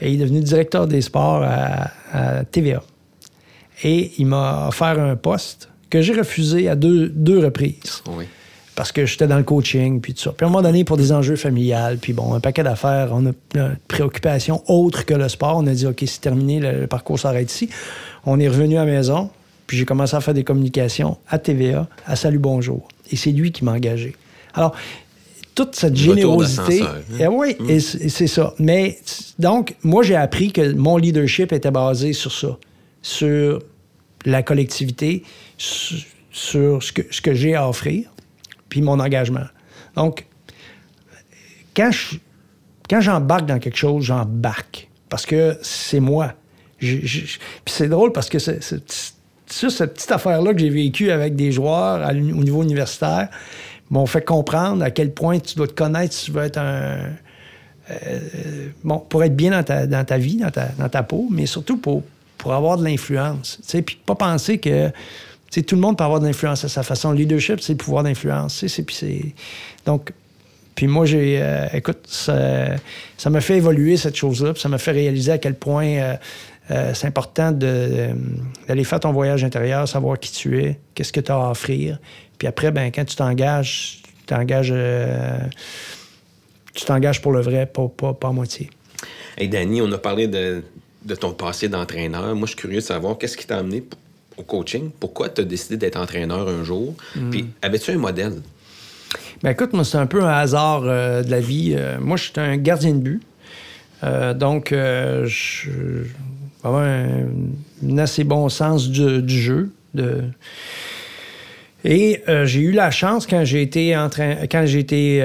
Et 0.00 0.12
il 0.12 0.20
est 0.20 0.24
devenu 0.24 0.40
directeur 0.40 0.86
des 0.86 1.02
sports 1.02 1.42
à, 1.42 2.44
TVA. 2.44 2.82
Et 3.84 4.12
il 4.18 4.26
m'a 4.26 4.68
offert 4.68 5.00
un 5.00 5.16
poste 5.16 5.70
que 5.90 6.02
j'ai 6.02 6.14
refusé 6.14 6.68
à 6.68 6.76
deux, 6.76 7.08
deux 7.08 7.38
reprises. 7.38 8.02
Parce 8.74 8.90
que 8.90 9.04
j'étais 9.04 9.26
dans 9.26 9.36
le 9.36 9.42
coaching, 9.42 10.00
puis 10.00 10.14
tout 10.14 10.22
ça. 10.22 10.32
Puis 10.32 10.44
à 10.44 10.48
un 10.48 10.50
moment 10.50 10.62
donné, 10.62 10.84
pour 10.84 10.96
des 10.96 11.12
enjeux 11.12 11.36
familiales, 11.36 11.98
puis 11.98 12.12
bon, 12.12 12.34
un 12.34 12.40
paquet 12.40 12.62
d'affaires, 12.62 13.10
on 13.12 13.26
a 13.26 13.30
une 13.54 13.76
préoccupation 13.86 14.62
autre 14.66 15.04
que 15.04 15.14
le 15.14 15.28
sport. 15.28 15.58
On 15.58 15.66
a 15.66 15.72
dit, 15.72 15.86
OK, 15.86 16.02
c'est 16.06 16.20
terminé, 16.20 16.60
le, 16.60 16.86
parcours 16.86 17.18
s'arrête 17.18 17.52
ici. 17.52 17.68
On 18.24 18.40
est 18.40 18.48
revenu 18.48 18.78
à 18.78 18.84
la 18.84 18.90
maison, 18.90 19.30
puis 19.66 19.76
j'ai 19.76 19.84
commencé 19.84 20.16
à 20.16 20.20
faire 20.20 20.34
des 20.34 20.44
communications 20.44 21.18
à 21.28 21.38
TVA, 21.38 21.86
à 22.06 22.16
Salut 22.16 22.38
Bonjour. 22.38 22.88
Et 23.10 23.16
c'est 23.16 23.32
lui 23.32 23.52
qui 23.52 23.64
m'a 23.64 23.72
engagé. 23.72 24.16
Alors, 24.54 24.74
toute 25.54 25.74
cette 25.74 25.96
générosité. 25.96 26.82
Hein? 26.82 26.94
Eh 27.20 27.26
oui, 27.26 27.56
mm. 27.60 27.78
c'est 27.78 28.26
ça. 28.26 28.54
Mais 28.58 28.98
donc, 29.38 29.74
moi, 29.82 30.02
j'ai 30.02 30.16
appris 30.16 30.50
que 30.50 30.72
mon 30.72 30.96
leadership 30.96 31.52
était 31.52 31.70
basé 31.70 32.14
sur 32.14 32.32
ça, 32.32 32.56
sur 33.02 33.60
la 34.24 34.42
collectivité, 34.42 35.24
sur, 35.58 36.82
ce 36.82 36.92
que, 36.92 37.02
ce 37.10 37.20
que 37.20 37.34
j'ai 37.34 37.54
à 37.54 37.68
offrir 37.68 38.11
puis 38.72 38.80
mon 38.80 38.98
engagement. 39.00 39.44
Donc, 39.96 40.24
quand 41.76 41.90
quand 42.88 43.02
j'embarque 43.02 43.44
dans 43.44 43.58
quelque 43.58 43.76
chose, 43.76 44.02
j'embarque 44.04 44.88
parce 45.10 45.26
que 45.26 45.58
c'est 45.60 46.00
moi. 46.00 46.32
puis 46.78 47.30
c'est 47.66 47.88
drôle 47.88 48.12
parce 48.12 48.30
que 48.30 48.38
c'est, 48.38 48.62
cette 48.62 49.94
petite 49.94 50.10
affaire-là 50.10 50.54
que 50.54 50.58
j'ai 50.58 50.70
vécue 50.70 51.10
avec 51.10 51.36
des 51.36 51.52
joueurs 51.52 52.08
au 52.10 52.14
niveau 52.14 52.62
universitaire 52.62 53.28
m'ont 53.90 54.06
fait 54.06 54.24
comprendre 54.24 54.82
à 54.82 54.90
quel 54.90 55.12
point 55.12 55.38
tu 55.38 55.54
dois 55.54 55.66
te 55.66 55.74
connaître 55.74 56.14
si 56.14 56.26
tu 56.26 56.32
veux 56.32 56.44
être 56.44 56.56
un. 56.56 56.96
Euh, 57.90 58.68
bon, 58.84 59.00
pour 59.00 59.22
être 59.22 59.36
bien 59.36 59.50
dans 59.50 59.62
ta, 59.62 60.16
vie, 60.16 60.38
dans 60.38 60.88
ta, 60.88 61.02
peau, 61.02 61.28
mais 61.30 61.44
surtout 61.44 61.76
pour, 61.76 62.02
avoir 62.46 62.78
de 62.78 62.84
l'influence. 62.84 63.60
Puis 63.84 64.00
pas 64.06 64.14
penser 64.14 64.56
que 64.56 64.90
tout 65.60 65.74
le 65.74 65.80
monde 65.80 65.98
peut 65.98 66.04
avoir 66.04 66.20
de 66.20 66.26
l'influence 66.26 66.64
à 66.64 66.68
sa 66.68 66.82
façon. 66.82 67.10
Le 67.10 67.18
leadership, 67.18 67.60
c'est 67.60 67.74
le 67.74 67.76
pouvoir 67.76 68.02
d'influence. 68.02 68.64
Donc, 69.84 70.12
puis 70.74 70.86
moi, 70.86 71.04
j'ai. 71.04 71.38
Euh, 71.40 71.66
écoute, 71.74 72.06
ça 72.06 72.78
m'a 73.26 73.40
fait 73.40 73.56
évoluer 73.56 73.96
cette 73.96 74.16
chose-là, 74.16 74.54
ça 74.56 74.68
m'a 74.68 74.78
fait 74.78 74.92
réaliser 74.92 75.32
à 75.32 75.38
quel 75.38 75.54
point 75.54 75.86
euh, 75.86 76.16
euh, 76.70 76.94
c'est 76.94 77.06
important 77.06 77.52
d'aller 77.52 78.84
faire 78.84 79.00
ton 79.00 79.12
voyage 79.12 79.44
intérieur, 79.44 79.86
savoir 79.86 80.18
qui 80.18 80.32
tu 80.32 80.62
es, 80.62 80.78
qu'est-ce 80.94 81.12
que 81.12 81.20
tu 81.20 81.30
as 81.30 81.36
à 81.36 81.50
offrir. 81.50 81.98
Puis 82.38 82.48
après, 82.48 82.70
ben, 82.70 82.90
quand 82.90 83.04
tu 83.04 83.16
t'engages, 83.16 84.00
tu 84.02 84.26
t'engages. 84.26 84.74
tu 86.74 86.84
t'engages 86.84 87.20
pour 87.20 87.32
le 87.32 87.40
vrai, 87.40 87.66
pas, 87.66 87.88
pas, 87.88 88.14
pas 88.14 88.28
à 88.28 88.32
moitié. 88.32 88.70
Hey, 89.36 89.48
Danny, 89.48 89.82
on 89.82 89.92
a 89.92 89.98
parlé 89.98 90.26
de, 90.28 90.62
de 91.04 91.14
ton 91.14 91.32
passé 91.32 91.68
d'entraîneur. 91.68 92.34
Moi, 92.34 92.46
je 92.46 92.52
suis 92.52 92.60
curieux 92.60 92.76
de 92.76 92.84
savoir 92.84 93.18
qu'est-ce 93.18 93.36
qui 93.36 93.46
t'a 93.46 93.58
amené 93.58 93.82
au 94.36 94.42
coaching? 94.42 94.90
Pourquoi 94.98 95.28
tu 95.28 95.40
as 95.40 95.44
décidé 95.44 95.76
d'être 95.76 95.96
entraîneur 95.96 96.48
un 96.48 96.64
jour? 96.64 96.94
Puis, 97.30 97.46
avais-tu 97.62 97.90
un 97.90 97.98
modèle? 97.98 98.40
Ben 99.42 99.50
écoute, 99.50 99.72
moi, 99.72 99.84
c'est 99.84 99.98
un 99.98 100.06
peu 100.06 100.22
un 100.22 100.32
hasard 100.32 100.82
euh, 100.84 101.22
de 101.22 101.30
la 101.30 101.40
vie. 101.40 101.74
Euh, 101.76 101.98
moi, 102.00 102.16
je 102.16 102.24
suis 102.24 102.32
un 102.36 102.56
gardien 102.56 102.92
de 102.92 103.00
but. 103.00 103.22
Euh, 104.04 104.34
donc, 104.34 104.68
je 104.70 105.68
avoir 106.64 106.84
un, 106.84 107.98
assez 107.98 108.22
bon 108.22 108.48
sens 108.48 108.88
du, 108.88 109.28
jeu. 109.28 109.70
Et 111.84 112.22
j'ai 112.44 112.60
eu 112.60 112.72
la 112.72 112.92
chance 112.92 113.26
quand 113.26 113.42
quand 113.42 114.66
j'ai 114.66 114.78
été 114.78 115.22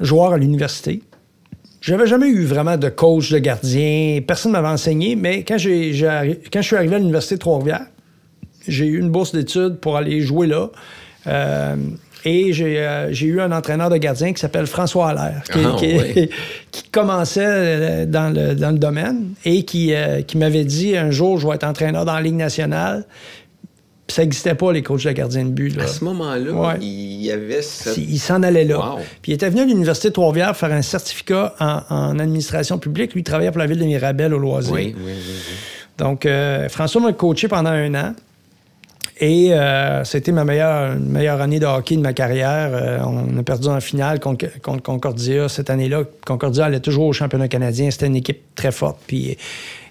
joueur 0.00 0.32
à 0.32 0.38
l'université. 0.38 1.02
J'avais 1.82 2.06
jamais 2.06 2.28
eu 2.28 2.44
vraiment 2.44 2.76
de 2.76 2.88
coach 2.88 3.30
de 3.32 3.38
gardien. 3.38 4.20
Personne 4.26 4.52
ne 4.52 4.56
m'avait 4.56 4.72
enseigné, 4.72 5.16
mais 5.16 5.42
quand, 5.42 5.58
j'ai, 5.58 5.90
quand 6.52 6.62
je 6.62 6.66
suis 6.66 6.76
arrivé 6.76 6.94
à 6.94 6.98
l'Université 6.98 7.34
de 7.34 7.40
Trois-Rivières, 7.40 7.86
j'ai 8.68 8.86
eu 8.86 8.98
une 9.00 9.10
bourse 9.10 9.34
d'études 9.34 9.76
pour 9.80 9.96
aller 9.96 10.20
jouer 10.20 10.46
là. 10.46 10.70
Euh, 11.26 11.74
et 12.24 12.52
euh, 12.60 13.08
j'ai 13.10 13.26
eu 13.26 13.40
un 13.40 13.50
entraîneur 13.50 13.90
de 13.90 13.96
gardien 13.96 14.32
qui 14.32 14.40
s'appelle 14.40 14.66
François 14.66 15.08
Allaire, 15.10 15.42
qui, 15.42 15.58
Ah, 15.64 15.74
qui- 15.76 15.96
oui. 15.96 16.30
qui 16.70 16.84
commençait 16.90 17.44
euh, 17.44 18.06
dans 18.06 18.32
le, 18.32 18.54
dans 18.54 18.70
le 18.70 18.78
domaine 18.78 19.30
et 19.44 19.64
qui, 19.64 19.92
euh, 19.92 20.22
qui 20.22 20.38
m'avait 20.38 20.64
dit 20.64 20.96
un 20.96 21.10
jour, 21.10 21.40
je 21.40 21.48
vais 21.48 21.56
être 21.56 21.64
entraîneur 21.64 22.04
dans 22.04 22.14
la 22.14 22.20
Ligue 22.22 22.36
nationale. 22.36 23.04
Puis 24.12 24.16
ça 24.16 24.22
n'existait 24.24 24.54
pas, 24.54 24.70
les 24.72 24.82
coachs 24.82 25.04
de 25.04 25.10
gardien 25.12 25.42
de 25.46 25.48
but. 25.50 25.74
Là. 25.74 25.84
À 25.84 25.86
ce 25.86 26.04
moment-là, 26.04 26.52
Ouais. 26.52 26.74
il 26.82 27.22
y 27.24 27.30
avait 27.32 27.62
cette... 27.62 27.96
Il 27.96 28.18
s'en 28.18 28.42
allait 28.42 28.64
là. 28.66 28.76
Wow. 28.78 28.98
Puis 29.22 29.32
il 29.32 29.34
était 29.34 29.48
venu 29.48 29.62
à 29.62 29.64
l'Université 29.64 30.08
de 30.08 30.12
Trois-Rivières 30.12 30.54
faire 30.54 30.70
un 30.70 30.82
certificat 30.82 31.54
en, 31.58 31.80
en 31.88 32.18
administration 32.18 32.78
publique. 32.78 33.14
Lui, 33.14 33.22
il 33.22 33.24
travaillait 33.24 33.50
pour 33.50 33.60
la 33.60 33.66
ville 33.66 33.78
de 33.78 33.84
Mirabel 33.86 34.34
au 34.34 34.38
loisir. 34.38 34.74
Oui, 34.74 34.94
oui, 34.98 35.02
oui, 35.06 35.12
oui. 35.16 35.54
Donc, 35.96 36.26
euh, 36.26 36.68
François 36.68 37.00
m'a 37.00 37.12
coaché 37.14 37.48
pendant 37.48 37.70
un 37.70 37.94
an. 37.94 38.14
Et 39.24 39.54
euh, 39.54 40.02
c'était 40.02 40.32
ma 40.32 40.44
meilleure, 40.44 40.98
meilleure 40.98 41.40
année 41.40 41.60
de 41.60 41.64
hockey 41.64 41.94
de 41.94 42.00
ma 42.00 42.12
carrière. 42.12 42.70
Euh, 42.72 42.98
on 43.06 43.38
a 43.38 43.42
perdu 43.44 43.68
en 43.68 43.80
finale 43.80 44.18
contre, 44.18 44.46
contre 44.62 44.82
Concordia 44.82 45.48
cette 45.48 45.70
année-là. 45.70 46.02
Concordia 46.26 46.64
allait 46.64 46.80
toujours 46.80 47.06
au 47.06 47.12
championnat 47.12 47.46
canadien. 47.46 47.88
C'était 47.92 48.08
une 48.08 48.16
équipe 48.16 48.40
très 48.56 48.72
forte. 48.72 48.98
Puis 49.06 49.38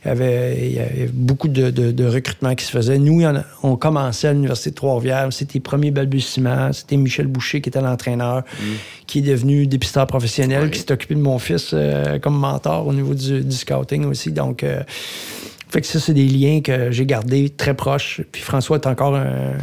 il 0.03 0.07
y 0.07 0.11
avait, 0.11 0.57
il 0.67 0.73
y 0.73 0.79
avait 0.79 1.09
beaucoup 1.13 1.47
de, 1.47 1.69
de, 1.69 1.93
de 1.93 2.05
recrutements 2.05 2.55
qui 2.55 2.65
se 2.65 2.71
faisaient. 2.71 2.97
Nous, 2.97 3.23
on 3.63 3.77
commençait 3.77 4.27
à 4.27 4.33
l'Université 4.33 4.71
de 4.71 4.75
Trois-Rivières. 4.75 5.31
C'était 5.31 5.53
les 5.53 5.59
premiers 5.61 5.91
balbutiements. 5.91 6.73
C'était 6.73 6.97
Michel 6.97 7.27
Boucher 7.27 7.61
qui 7.61 7.69
était 7.69 7.79
l'entraîneur, 7.79 8.43
qui 9.07 9.19
est 9.19 9.21
devenu 9.21 9.65
dépisteur 9.65 10.07
professionnel, 10.07 10.71
qui 10.71 10.79
s'est 10.79 10.91
occupé 10.91 11.15
de 11.15 11.21
mon 11.21 11.39
fils 11.39 11.71
euh, 11.73 12.19
comme 12.19 12.37
mentor 12.37 12.85
au 12.85 12.91
niveau 12.91 13.13
du, 13.13 13.45
du 13.45 13.55
scouting 13.55 14.03
aussi. 14.07 14.33
Donc, 14.33 14.63
euh, 14.63 14.83
fait 15.71 15.81
que 15.81 15.87
ça, 15.87 15.99
c'est 15.99 16.13
des 16.13 16.27
liens 16.27 16.61
que 16.61 16.91
j'ai 16.91 17.05
gardés 17.05 17.49
très 17.49 17.73
proches. 17.73 18.21
Puis 18.31 18.41
François 18.41 18.77
est 18.77 18.87
encore 18.87 19.15
un, 19.15 19.53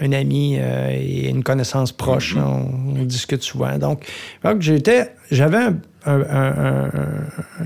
un 0.00 0.12
ami 0.12 0.56
euh, 0.58 0.90
et 0.92 1.28
une 1.28 1.42
connaissance 1.42 1.90
proche. 1.92 2.36
on, 2.36 2.98
on 3.00 3.04
discute 3.04 3.42
souvent. 3.42 3.76
Donc, 3.78 4.06
j'étais, 4.60 5.10
j'avais 5.30 5.58
un- 5.58 5.76
un- 6.06 6.20
un- 6.20 6.90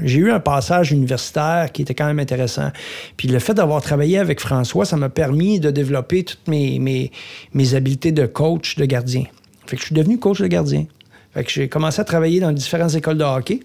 j'ai 0.04 0.18
eu 0.18 0.30
un 0.30 0.40
passage 0.40 0.92
universitaire 0.92 1.70
qui 1.72 1.82
était 1.82 1.94
quand 1.94 2.06
même 2.06 2.20
intéressant. 2.20 2.70
Puis 3.16 3.28
le 3.28 3.38
fait 3.38 3.54
d'avoir 3.54 3.82
travaillé 3.82 4.18
avec 4.18 4.40
François, 4.40 4.84
ça 4.84 4.96
m'a 4.96 5.08
permis 5.08 5.60
de 5.60 5.70
développer 5.70 6.22
toutes 6.24 6.46
mes, 6.48 6.78
mes, 6.78 7.10
mes 7.52 7.74
habiletés 7.74 8.12
de 8.12 8.26
coach 8.26 8.76
de 8.76 8.84
gardien. 8.84 9.24
Fait 9.66 9.76
que 9.76 9.82
je 9.82 9.86
suis 9.86 9.94
devenu 9.94 10.18
coach 10.18 10.40
de 10.40 10.46
gardien. 10.46 10.86
Fait 11.34 11.44
que 11.44 11.50
j'ai 11.50 11.68
commencé 11.68 12.00
à 12.00 12.04
travailler 12.04 12.40
dans 12.40 12.52
différentes 12.52 12.94
écoles 12.94 13.18
de 13.18 13.24
hockey. 13.24 13.60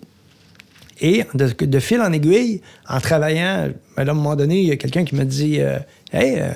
Et 1.03 1.25
de, 1.33 1.79
fil 1.79 2.00
en 2.00 2.13
aiguille, 2.13 2.62
en 2.88 3.01
travaillant, 3.01 3.67
ben 3.98 4.07
à 4.07 4.12
un 4.12 4.15
moment 4.15 4.38
donné, 4.38 4.62
il 4.62 4.67
y 4.69 4.72
a 4.72 4.77
quelqu'un 4.77 5.03
qui 5.03 5.15
me 5.15 5.25
dit 5.25 5.60
euh, 5.60 5.77
Hey, 6.13 6.39
euh, 6.39 6.51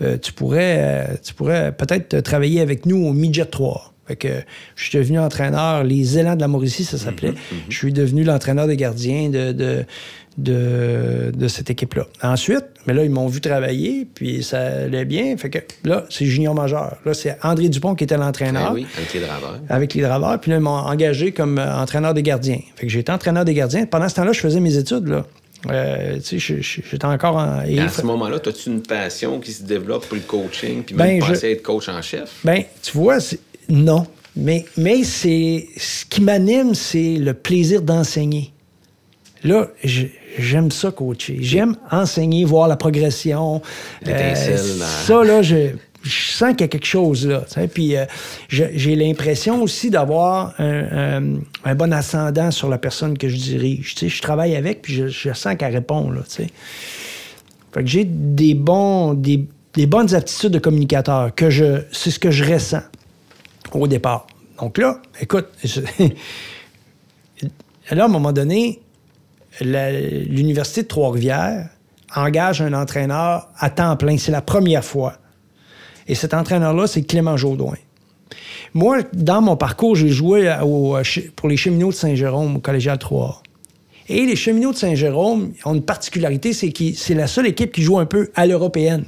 euh, 0.00 0.16
tu 0.16 0.32
pourrais, 0.32 1.18
tu 1.24 1.34
pourrais 1.34 1.72
peut-être 1.72 2.20
travailler 2.20 2.60
avec 2.60 2.86
nous 2.86 3.04
au 3.04 3.12
Midget 3.12 3.46
3. 3.46 3.92
Fait 4.10 4.16
que 4.16 4.28
je 4.74 4.84
suis 4.88 4.98
devenu 4.98 5.20
entraîneur, 5.20 5.84
les 5.84 6.18
élans 6.18 6.34
de 6.34 6.40
la 6.40 6.48
Mauricie, 6.48 6.82
ça 6.84 6.98
s'appelait. 6.98 7.34
Je 7.68 7.76
suis 7.76 7.92
devenu 7.92 8.24
l'entraîneur 8.24 8.66
des 8.66 8.76
gardiens 8.76 9.28
de, 9.30 9.52
de, 9.52 9.84
de, 10.36 11.30
de 11.32 11.48
cette 11.48 11.70
équipe-là. 11.70 12.06
Ensuite, 12.24 12.64
mais 12.88 12.92
là, 12.94 13.04
ils 13.04 13.10
m'ont 13.10 13.28
vu 13.28 13.40
travailler, 13.40 14.08
puis 14.12 14.42
ça 14.42 14.58
allait 14.60 15.04
bien. 15.04 15.36
Fait 15.36 15.48
que 15.50 15.58
là, 15.84 16.06
c'est 16.10 16.24
junior 16.26 16.56
majeur. 16.56 16.96
Là, 17.04 17.14
c'est 17.14 17.36
André 17.44 17.68
Dupont 17.68 17.94
qui 17.94 18.02
était 18.02 18.16
l'entraîneur 18.16 18.66
Ah 18.70 18.72
oui, 18.74 18.84
avec 18.96 19.12
les 19.14 19.20
draveurs. 19.20 19.60
avec 19.68 19.94
les 19.94 20.02
draveurs. 20.02 20.40
Puis 20.40 20.50
là, 20.50 20.56
ils 20.56 20.62
m'ont 20.62 20.70
engagé 20.70 21.30
comme 21.30 21.58
euh, 21.58 21.76
entraîneur 21.76 22.12
des 22.12 22.24
gardiens. 22.24 22.58
Fait 22.74 22.86
que 22.86 22.92
j'ai 22.92 22.98
été 23.00 23.12
entraîneur 23.12 23.44
des 23.44 23.54
gardiens. 23.54 23.86
Pendant 23.86 24.08
ce 24.08 24.16
temps-là, 24.16 24.32
je 24.32 24.40
faisais 24.40 24.58
mes 24.60 24.76
études. 24.76 25.06
Là. 25.06 25.24
Euh, 25.70 26.18
j'étais 26.22 27.04
encore 27.04 27.36
en. 27.36 27.62
et- 27.66 27.78
à 27.80 27.88
ce 27.90 28.00
moment-là, 28.02 28.36
as-tu 28.44 28.70
une 28.70 28.82
passion 28.82 29.38
qui 29.40 29.52
se 29.52 29.62
développe 29.62 30.06
pour 30.06 30.16
le 30.16 30.22
coaching, 30.22 30.82
puis 30.82 30.94
Ben, 30.94 31.04
même 31.06 31.22
je- 31.22 31.32
penser 31.34 31.46
à 31.48 31.50
être 31.50 31.62
coach 31.62 31.86
en 31.90 32.00
chef? 32.00 32.30
Ben, 32.44 32.62
tu 32.82 32.92
vois, 32.96 33.18
non. 33.70 34.06
Mais, 34.36 34.64
mais 34.76 35.02
c'est 35.02 35.66
ce 35.76 36.04
qui 36.04 36.20
m'anime, 36.20 36.74
c'est 36.74 37.16
le 37.16 37.34
plaisir 37.34 37.82
d'enseigner. 37.82 38.52
Là, 39.42 39.68
j'aime 40.38 40.70
ça 40.70 40.90
coacher. 40.92 41.38
J'aime 41.40 41.76
enseigner, 41.90 42.44
voir 42.44 42.68
la 42.68 42.76
progression. 42.76 43.60
Euh, 44.06 44.34
ça, 45.06 45.24
là, 45.24 45.42
je, 45.42 45.70
je 46.02 46.30
sens 46.30 46.50
qu'il 46.50 46.60
y 46.60 46.64
a 46.64 46.68
quelque 46.68 46.86
chose 46.86 47.26
là. 47.26 47.44
Puis 47.74 47.96
euh, 47.96 48.04
j'ai 48.48 48.94
l'impression 48.94 49.62
aussi 49.62 49.90
d'avoir 49.90 50.54
un, 50.58 51.18
un- 51.24 51.40
un 51.64 51.74
bon 51.74 51.92
ascendant 51.92 52.50
sur 52.52 52.68
la 52.68 52.78
personne 52.78 53.18
que 53.18 53.28
je 53.28 53.36
dirige. 53.36 53.94
Je 54.00 54.22
travaille 54.22 54.54
avec, 54.56 54.82
puis 54.82 54.94
je, 54.94 55.08
je 55.08 55.32
sens 55.32 55.56
qu'elle 55.58 55.74
répond. 55.74 56.10
Là. 56.10 56.20
Fait 56.28 56.46
que 57.74 57.86
j'ai 57.86 58.04
des 58.04 58.54
bons, 58.54 59.14
des, 59.14 59.44
des 59.74 59.86
bonnes 59.86 60.14
aptitudes 60.14 60.52
de 60.52 60.58
communicateur 60.58 61.34
que 61.34 61.50
je, 61.50 61.82
c'est 61.92 62.10
ce 62.10 62.18
que 62.18 62.30
je 62.30 62.44
ressens 62.44 62.82
au 63.76 63.86
départ. 63.86 64.26
Donc 64.58 64.78
là, 64.78 65.00
écoute, 65.20 65.46
là, 67.90 68.02
à 68.02 68.04
un 68.04 68.08
moment 68.08 68.32
donné, 68.32 68.80
l'Université 69.60 70.82
de 70.82 70.88
Trois-Rivières 70.88 71.68
engage 72.14 72.60
un 72.60 72.72
entraîneur 72.72 73.48
à 73.58 73.70
temps 73.70 73.96
plein. 73.96 74.18
C'est 74.18 74.32
la 74.32 74.42
première 74.42 74.84
fois. 74.84 75.14
Et 76.06 76.14
cet 76.14 76.34
entraîneur-là, 76.34 76.86
c'est 76.86 77.02
Clément 77.02 77.36
Jaudoin. 77.36 77.76
Moi, 78.74 78.98
dans 79.12 79.42
mon 79.42 79.56
parcours, 79.56 79.96
j'ai 79.96 80.08
joué 80.08 80.52
pour 81.36 81.48
les 81.48 81.56
cheminots 81.56 81.90
de 81.90 81.94
Saint-Jérôme 81.94 82.56
au 82.56 82.58
collégial 82.60 82.98
3. 82.98 83.42
Et 84.08 84.26
les 84.26 84.36
cheminots 84.36 84.72
de 84.72 84.76
Saint-Jérôme 84.76 85.52
ont 85.64 85.74
une 85.74 85.82
particularité, 85.82 86.52
c'est 86.52 86.72
que 86.72 86.92
c'est 86.94 87.14
la 87.14 87.28
seule 87.28 87.46
équipe 87.46 87.72
qui 87.72 87.82
joue 87.82 87.98
un 87.98 88.06
peu 88.06 88.30
à 88.34 88.46
l'européenne. 88.46 89.04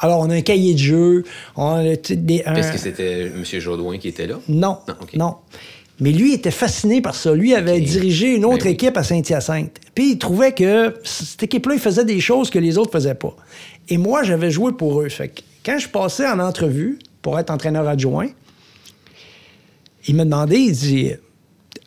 Alors, 0.00 0.20
on 0.20 0.30
a 0.30 0.34
un 0.34 0.40
cahier 0.42 0.74
de 0.74 0.78
jeu, 0.78 1.24
Est-ce 1.56 2.72
que 2.72 2.78
c'était 2.78 3.22
M. 3.26 3.44
Jodoin 3.44 3.98
qui 3.98 4.08
était 4.08 4.26
là? 4.26 4.38
non, 4.48 4.78
Non. 5.14 5.36
Mais 6.00 6.12
lui 6.12 6.32
était 6.32 6.52
fasciné 6.52 7.00
par 7.02 7.16
ça. 7.16 7.34
Lui 7.34 7.54
avait 7.54 7.80
dirigé 7.80 8.36
une 8.36 8.44
autre 8.44 8.58
Ben 8.58 8.66
oui. 8.66 8.74
équipe 8.74 8.96
à 8.96 9.02
Saint-Hyacinthe. 9.02 9.78
Puis 9.96 10.12
il 10.12 10.18
trouvait 10.18 10.52
que 10.52 10.94
cette 11.02 11.42
équipe-là, 11.42 11.74
il 11.74 11.80
faisait 11.80 12.04
des 12.04 12.20
choses 12.20 12.50
que 12.50 12.60
les 12.60 12.78
autres 12.78 12.92
faisaient 12.92 13.16
pas. 13.16 13.34
Et 13.88 13.96
moi, 13.98 14.22
j'avais 14.22 14.52
joué 14.52 14.70
pour 14.72 15.00
eux. 15.02 15.08
Fait 15.08 15.28
que 15.28 15.40
quand 15.66 15.78
je 15.80 15.88
passais 15.88 16.28
en 16.28 16.38
entrevue 16.38 17.00
pour 17.20 17.36
être 17.36 17.50
entraîneur 17.50 17.88
adjoint, 17.88 18.28
il 20.06 20.14
me 20.14 20.22
demandait, 20.24 20.60
il 20.60 20.72
dit 20.72 21.10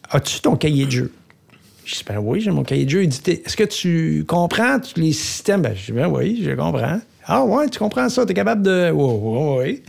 As-tu 0.09 0.41
ton 0.41 0.57
cahier 0.57 0.85
de 0.87 0.91
jeu 0.91 1.11
Je 1.85 1.95
dis 1.95 2.03
Ben 2.05 2.19
oui, 2.19 2.41
j'ai 2.41 2.51
mon 2.51 2.63
cahier 2.63 2.83
de 2.83 2.89
jeu. 2.89 3.03
Il 3.03 3.09
dit 3.09 3.21
Est-ce 3.27 3.55
que 3.55 3.63
tu 3.63 4.25
comprends 4.27 4.79
tous 4.81 4.99
les 4.99 5.13
systèmes 5.13 5.61
Ben, 5.61 5.73
je 5.73 5.85
dis 5.85 5.91
Ben 5.93 6.07
oui, 6.09 6.41
je 6.43 6.51
comprends. 6.51 6.99
Ah 7.25 7.43
ouais, 7.45 7.69
tu 7.69 7.79
comprends 7.79 8.09
ça, 8.09 8.25
tu 8.25 8.31
es 8.31 8.35
capable 8.35 8.63
de. 8.63 8.91
Oui, 8.93 9.13
oui, 9.21 9.57
oui. 9.59 9.83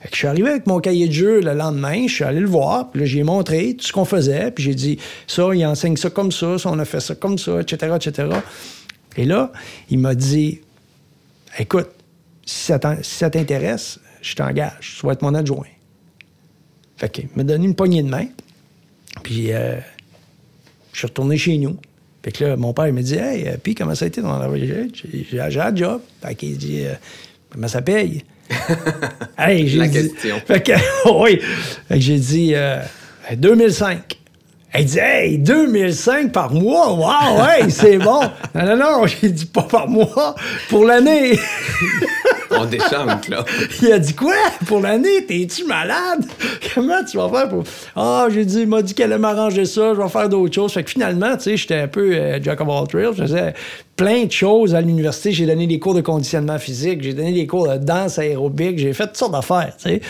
Fait 0.00 0.08
que 0.08 0.14
je 0.14 0.18
suis 0.18 0.26
arrivé 0.26 0.50
avec 0.50 0.66
mon 0.66 0.80
cahier 0.80 1.06
de 1.06 1.12
jeu 1.12 1.40
le 1.40 1.54
lendemain, 1.54 2.06
je 2.08 2.12
suis 2.12 2.24
allé 2.24 2.40
le 2.40 2.48
voir, 2.48 2.90
puis 2.90 3.00
là, 3.00 3.06
j'ai 3.06 3.22
montré 3.22 3.76
tout 3.76 3.84
ce 3.86 3.92
qu'on 3.92 4.04
faisait, 4.04 4.50
puis 4.50 4.64
j'ai 4.64 4.74
dit 4.74 4.98
ça, 5.28 5.54
il 5.54 5.64
enseigne 5.64 5.96
ça 5.96 6.10
comme 6.10 6.32
ça, 6.32 6.58
ça, 6.58 6.70
on 6.70 6.78
a 6.80 6.84
fait 6.84 6.98
ça 7.00 7.14
comme 7.14 7.38
ça, 7.38 7.60
etc., 7.60 7.92
etc. 7.96 8.28
Et 9.16 9.24
là, 9.24 9.52
il 9.90 10.00
m'a 10.00 10.14
dit 10.16 10.60
Écoute, 11.58 11.88
si 12.44 12.64
ça 12.66 12.78
t'en- 12.80 12.96
si 13.02 13.14
ça 13.14 13.30
t'intéresse, 13.30 14.00
je 14.22 14.34
t'engage, 14.34 14.96
tu 14.98 15.06
vas 15.06 15.12
être 15.12 15.22
mon 15.22 15.34
adjoint. 15.34 15.66
Fait 16.96 17.08
qu'il 17.08 17.28
m'a 17.36 17.44
donné 17.44 17.66
une 17.66 17.74
poignée 17.76 18.02
de 18.02 18.08
main, 18.08 18.26
puis 19.22 19.52
euh, 19.52 19.76
je 20.92 20.98
suis 20.98 21.06
retourné 21.06 21.36
chez 21.36 21.58
nous. 21.58 21.76
Fait 22.24 22.32
que 22.32 22.44
là, 22.44 22.56
mon 22.56 22.72
père, 22.72 22.86
il 22.86 22.92
me 22.94 23.02
dit 23.02 23.16
Hey, 23.16 23.48
euh, 23.48 23.56
puis 23.62 23.74
comment 23.74 23.94
ça 23.94 24.04
a 24.04 24.08
été 24.08 24.20
dans 24.20 24.38
la 24.38 24.48
J'ai 24.56 25.40
un 25.60 25.74
job. 25.74 26.00
Fait 26.24 26.34
qu'il 26.34 26.56
dit 26.56 26.82
euh, 26.84 26.92
Comment 27.50 27.68
ça 27.68 27.82
paye? 27.82 28.24
Hey, 29.38 29.66
j'ai 29.68 29.78
La 29.78 29.88
dit- 29.88 30.08
question. 30.10 30.40
Fait 30.46 30.62
que, 30.62 30.72
oui. 31.22 31.40
Fait 31.88 31.94
que 31.94 32.00
j'ai 32.00 32.18
dit 32.18 32.52
euh, 32.54 32.78
2005. 33.36 34.18
Elle 34.74 34.84
dit 34.86 34.98
Hey, 34.98 35.38
2005 35.38 36.32
par 36.32 36.52
mois, 36.52 36.92
wow, 36.94 37.42
ouais, 37.44 37.68
c'est 37.70 37.98
bon. 37.98 38.20
Non, 38.54 38.64
non, 38.64 38.76
non, 38.76 39.06
j'ai 39.06 39.28
dit 39.30 39.46
pas 39.46 39.62
par 39.64 39.88
mois, 39.88 40.34
pour 40.70 40.84
l'année. 40.86 41.38
On 42.58 42.64
déchante, 42.66 43.28
là. 43.28 43.44
Il 43.82 43.92
a 43.92 43.98
dit 43.98 44.14
quoi? 44.14 44.34
Pour 44.66 44.80
l'année? 44.80 45.24
T'es-tu 45.26 45.64
malade? 45.64 46.24
Comment 46.74 47.04
tu 47.04 47.16
vas 47.16 47.28
faire 47.28 47.48
pour. 47.48 47.64
Ah, 47.96 48.26
j'ai 48.30 48.44
dit, 48.44 48.60
il 48.62 48.68
m'a 48.68 48.82
dit 48.82 48.94
qu'elle 48.94 49.12
allait 49.12 49.20
m'arranger 49.20 49.64
ça, 49.64 49.94
je 49.94 50.00
vais 50.00 50.08
faire 50.08 50.28
d'autres 50.28 50.54
choses. 50.54 50.72
Fait 50.72 50.84
que 50.84 50.90
finalement, 50.90 51.36
tu 51.36 51.44
sais, 51.44 51.56
j'étais 51.56 51.76
un 51.76 51.88
peu 51.88 52.14
euh, 52.14 52.42
Jack 52.42 52.60
of 52.60 52.68
all 52.68 52.86
trades. 52.86 53.14
Je 53.16 53.22
faisais 53.22 53.54
plein 53.96 54.24
de 54.24 54.32
choses 54.32 54.74
à 54.74 54.80
l'université. 54.80 55.32
J'ai 55.32 55.46
donné 55.46 55.66
des 55.66 55.78
cours 55.78 55.94
de 55.94 56.00
conditionnement 56.00 56.58
physique, 56.58 57.02
j'ai 57.02 57.14
donné 57.14 57.32
des 57.32 57.46
cours 57.46 57.68
de 57.68 57.76
danse 57.76 58.18
aérobique, 58.18 58.78
j'ai 58.78 58.92
fait 58.92 59.06
toutes 59.06 59.16
sortes 59.16 59.32
d'affaires, 59.32 59.74
tu 59.76 59.90
sais. 59.90 60.00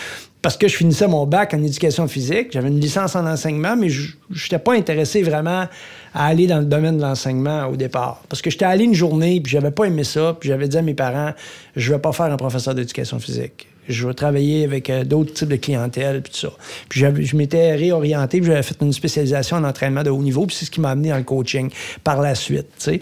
Parce 0.43 0.57
que 0.57 0.67
je 0.67 0.75
finissais 0.75 1.07
mon 1.07 1.25
bac 1.25 1.53
en 1.53 1.63
éducation 1.63 2.05
physique, 2.09 2.49
j'avais 2.51 2.67
une 2.67 2.79
licence 2.81 3.15
en 3.15 3.25
enseignement, 3.25 3.77
mais 3.77 3.87
je 3.87 4.11
n'étais 4.29 4.59
pas 4.59 4.73
intéressé 4.73 5.23
vraiment 5.23 5.67
à 6.13 6.25
aller 6.27 6.47
dans 6.47 6.59
le 6.59 6.65
domaine 6.65 6.97
de 6.97 7.01
l'enseignement 7.01 7.67
au 7.67 7.77
départ. 7.77 8.21
Parce 8.27 8.41
que 8.41 8.49
j'étais 8.49 8.65
allé 8.65 8.83
une 8.83 8.93
journée, 8.93 9.39
puis 9.39 9.53
j'avais 9.53 9.71
pas 9.71 9.85
aimé 9.85 10.03
ça, 10.03 10.35
puis 10.37 10.49
j'avais 10.49 10.67
dit 10.67 10.77
à 10.77 10.81
mes 10.81 10.95
parents, 10.95 11.31
je 11.77 11.93
vais 11.93 11.99
pas 11.99 12.11
faire 12.11 12.25
un 12.25 12.35
professeur 12.35 12.75
d'éducation 12.75 13.19
physique. 13.19 13.67
je 13.87 14.05
veux 14.05 14.13
travailler 14.13 14.65
avec 14.65 14.89
euh, 14.89 15.05
d'autres 15.05 15.33
types 15.33 15.47
de 15.47 15.55
clientèle, 15.55 16.21
puis 16.21 16.33
tout 16.33 16.39
ça. 16.39 16.53
Puis 16.89 17.05
je 17.25 17.35
m'étais 17.37 17.75
réorienté, 17.75 18.41
puis 18.41 18.47
j'avais 18.47 18.63
fait 18.63 18.75
une 18.81 18.91
spécialisation 18.91 19.55
en 19.57 19.63
entraînement 19.63 20.03
de 20.03 20.09
haut 20.09 20.21
niveau, 20.21 20.45
puis 20.45 20.57
c'est 20.57 20.65
ce 20.65 20.71
qui 20.71 20.81
m'a 20.81 20.89
amené 20.89 21.09
dans 21.09 21.17
le 21.17 21.23
coaching 21.23 21.69
par 22.03 22.21
la 22.21 22.35
suite, 22.35 22.67
tu 22.77 22.83
sais. 22.83 22.99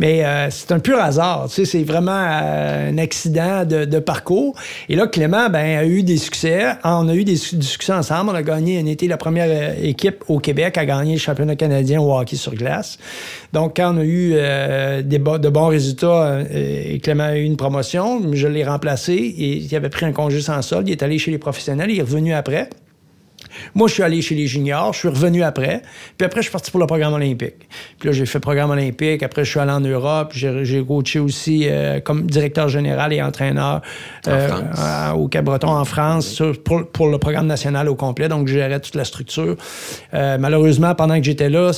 Mais 0.00 0.24
euh, 0.24 0.48
c'est 0.50 0.72
un 0.72 0.80
pur 0.80 0.98
hasard, 0.98 1.46
tu 1.48 1.54
sais, 1.56 1.64
c'est 1.64 1.84
vraiment 1.84 2.10
euh, 2.12 2.90
un 2.90 2.98
accident 2.98 3.64
de, 3.64 3.98
parcours. 3.98 4.56
Et 4.88 4.96
là, 4.96 5.06
Clément, 5.06 5.48
ben, 5.50 5.78
a 5.78 5.84
eu 5.84 6.02
des 6.02 6.16
succès. 6.16 6.68
On 6.84 7.08
a 7.08 7.14
eu 7.14 7.22
des, 7.22 7.36
succès 7.36 7.92
ensemble. 7.92 8.30
On 8.30 8.34
a 8.34 8.42
gagné, 8.42 8.80
on 8.82 8.86
était 8.86 9.06
la 9.06 9.18
première 9.18 9.78
équipe 9.82 10.24
au 10.28 10.38
Québec 10.38 10.78
à 10.78 10.86
gagner 10.86 11.12
le 11.12 11.18
championnat 11.18 11.54
canadien 11.54 12.00
au 12.00 12.18
hockey 12.18 12.36
sur 12.36 12.54
glace. 12.54 12.98
Donc, 13.52 13.76
quand 13.76 13.94
on 13.94 13.98
a 13.98 14.04
eu 14.04 14.30
des 15.02 15.18
de 15.18 15.48
bons 15.48 15.66
résultats, 15.66 16.40
et 16.50 16.98
Clément 17.00 17.24
a 17.24 17.36
eu 17.36 17.42
une 17.42 17.56
promotion, 17.56 18.22
je 18.32 18.48
l'ai 18.48 18.64
remplacé 18.64 19.10
il 19.14 19.74
avait 19.76 19.88
pris 19.88 20.06
un 20.06 20.12
congé 20.12 20.40
sans 20.40 20.62
solde. 20.62 20.88
Il 20.88 20.92
est 20.92 21.02
allé 21.02 21.18
chez 21.18 21.30
les 21.30 21.38
professionnels. 21.38 21.90
Il 21.90 21.98
est 21.98 22.02
revenu 22.02 22.32
après. 22.32 22.70
Moi, 23.74 23.88
je 23.88 23.94
suis 23.94 24.02
allé 24.02 24.22
chez 24.22 24.34
les 24.34 24.46
juniors, 24.46 24.92
je 24.92 25.00
suis 25.00 25.08
revenu 25.08 25.42
après. 25.42 25.82
Puis 26.16 26.26
après, 26.26 26.40
je 26.40 26.44
suis 26.44 26.52
parti 26.52 26.70
pour 26.70 26.80
le 26.80 26.86
programme 26.86 27.12
olympique. 27.12 27.68
Puis 27.98 28.08
là, 28.08 28.12
j'ai 28.12 28.26
fait 28.26 28.38
le 28.38 28.42
programme 28.42 28.70
olympique. 28.70 29.22
Après, 29.22 29.44
je 29.44 29.50
suis 29.50 29.60
allé 29.60 29.72
en 29.72 29.80
Europe. 29.80 30.32
J'ai 30.34 30.84
coaché 30.84 31.18
aussi 31.18 31.66
euh, 31.68 32.00
comme 32.00 32.26
directeur 32.26 32.68
général 32.68 33.12
et 33.12 33.22
entraîneur 33.22 33.82
euh, 34.28 35.10
au 35.12 35.28
Cap-Breton 35.28 35.68
en 35.68 35.84
France 35.84 36.42
pour, 36.92 37.08
le 37.08 37.18
programme 37.18 37.46
national 37.46 37.88
au 37.88 37.94
complet. 37.94 38.28
Donc, 38.28 38.48
je 38.48 38.54
gérais 38.54 38.80
toute 38.80 38.94
la 38.94 39.04
structure. 39.04 39.56
Euh, 40.14 40.38
malheureusement, 40.38 40.94
pendant 40.94 41.18
que 41.18 41.24
j'étais 41.24 41.48
là, 41.48 41.72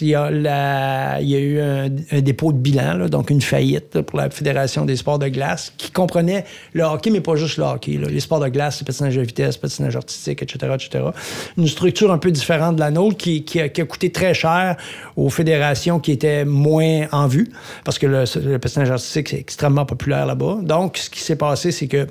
il 0.00 0.08
y, 0.08 0.14
a 0.14 1.20
il 1.20 1.28
y 1.28 1.36
a 1.36 1.38
eu 1.38 1.60
un, 1.60 2.20
dépôt 2.20 2.52
de 2.52 2.58
bilan, 2.58 3.08
donc 3.08 3.30
une 3.30 3.40
faillite 3.40 4.00
pour 4.02 4.18
la 4.18 4.30
Fédération 4.30 4.84
des 4.84 4.96
sports 4.96 5.18
de 5.18 5.28
glace 5.28 5.72
qui 5.76 5.90
comprenait 5.90 6.44
le 6.72 6.82
hockey, 6.82 7.10
mais 7.10 7.20
pas 7.20 7.36
juste 7.36 7.58
le 7.58 7.64
hockey. 7.64 7.92
Les 7.92 8.20
sports 8.20 8.40
de 8.40 8.48
glace, 8.48 8.80
le 8.80 8.86
patinage 8.86 9.16
de 9.16 9.22
vitesse, 9.22 9.56
patinage 9.56 9.96
artistique, 9.96 10.42
etc., 10.42 10.74
etc. 10.74 11.03
Une 11.58 11.66
structure 11.66 12.12
un 12.12 12.18
peu 12.18 12.30
différente 12.30 12.76
de 12.76 12.80
la 12.80 12.90
nôtre 12.90 13.16
qui, 13.16 13.60
a, 13.60 13.68
coûté 13.68 14.10
très 14.10 14.34
cher 14.34 14.76
aux 15.16 15.30
fédérations 15.30 15.98
qui 15.98 16.12
étaient 16.12 16.44
moins 16.44 17.06
en 17.12 17.26
vue 17.26 17.50
parce 17.84 17.98
que 17.98 18.06
le, 18.06 18.24
le 18.44 18.90
artistique, 18.90 19.28
c'est 19.28 19.38
extrêmement 19.38 19.84
populaire 19.84 20.26
là-bas. 20.26 20.58
Donc, 20.62 20.98
ce 20.98 21.10
qui 21.10 21.20
s'est 21.20 21.36
passé, 21.36 21.70
c'est 21.70 21.88
que 21.88 22.06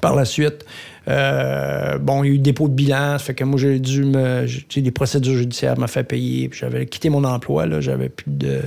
par 0.00 0.14
la 0.14 0.24
suite, 0.24 0.64
euh, 1.08 1.98
bon, 1.98 2.24
il 2.24 2.28
y 2.28 2.30
a 2.30 2.34
eu 2.34 2.38
dépôt 2.38 2.68
de 2.68 2.74
bilan, 2.74 3.18
ça 3.18 3.18
fait 3.18 3.34
que 3.34 3.44
moi, 3.44 3.58
j'ai 3.58 3.78
dû 3.78 4.04
me. 4.04 4.46
des 4.74 4.90
procédures 4.90 5.34
judiciaires 5.34 5.78
m'a 5.78 5.88
fait 5.88 6.04
payer. 6.04 6.50
J'avais 6.52 6.86
quitté 6.86 7.10
mon 7.10 7.24
emploi, 7.24 7.66
là, 7.66 7.80
j'avais 7.80 8.08
plus 8.08 8.30
de 8.30 8.60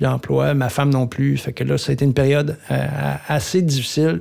d'emploi, 0.00 0.54
ma 0.54 0.68
femme 0.68 0.90
non 0.90 1.08
plus. 1.08 1.36
Fait 1.38 1.52
que 1.52 1.64
là, 1.64 1.76
ça 1.76 1.90
a 1.90 1.92
été 1.92 2.04
une 2.04 2.14
période 2.14 2.56
euh, 2.70 2.86
assez 3.26 3.62
difficile. 3.62 4.20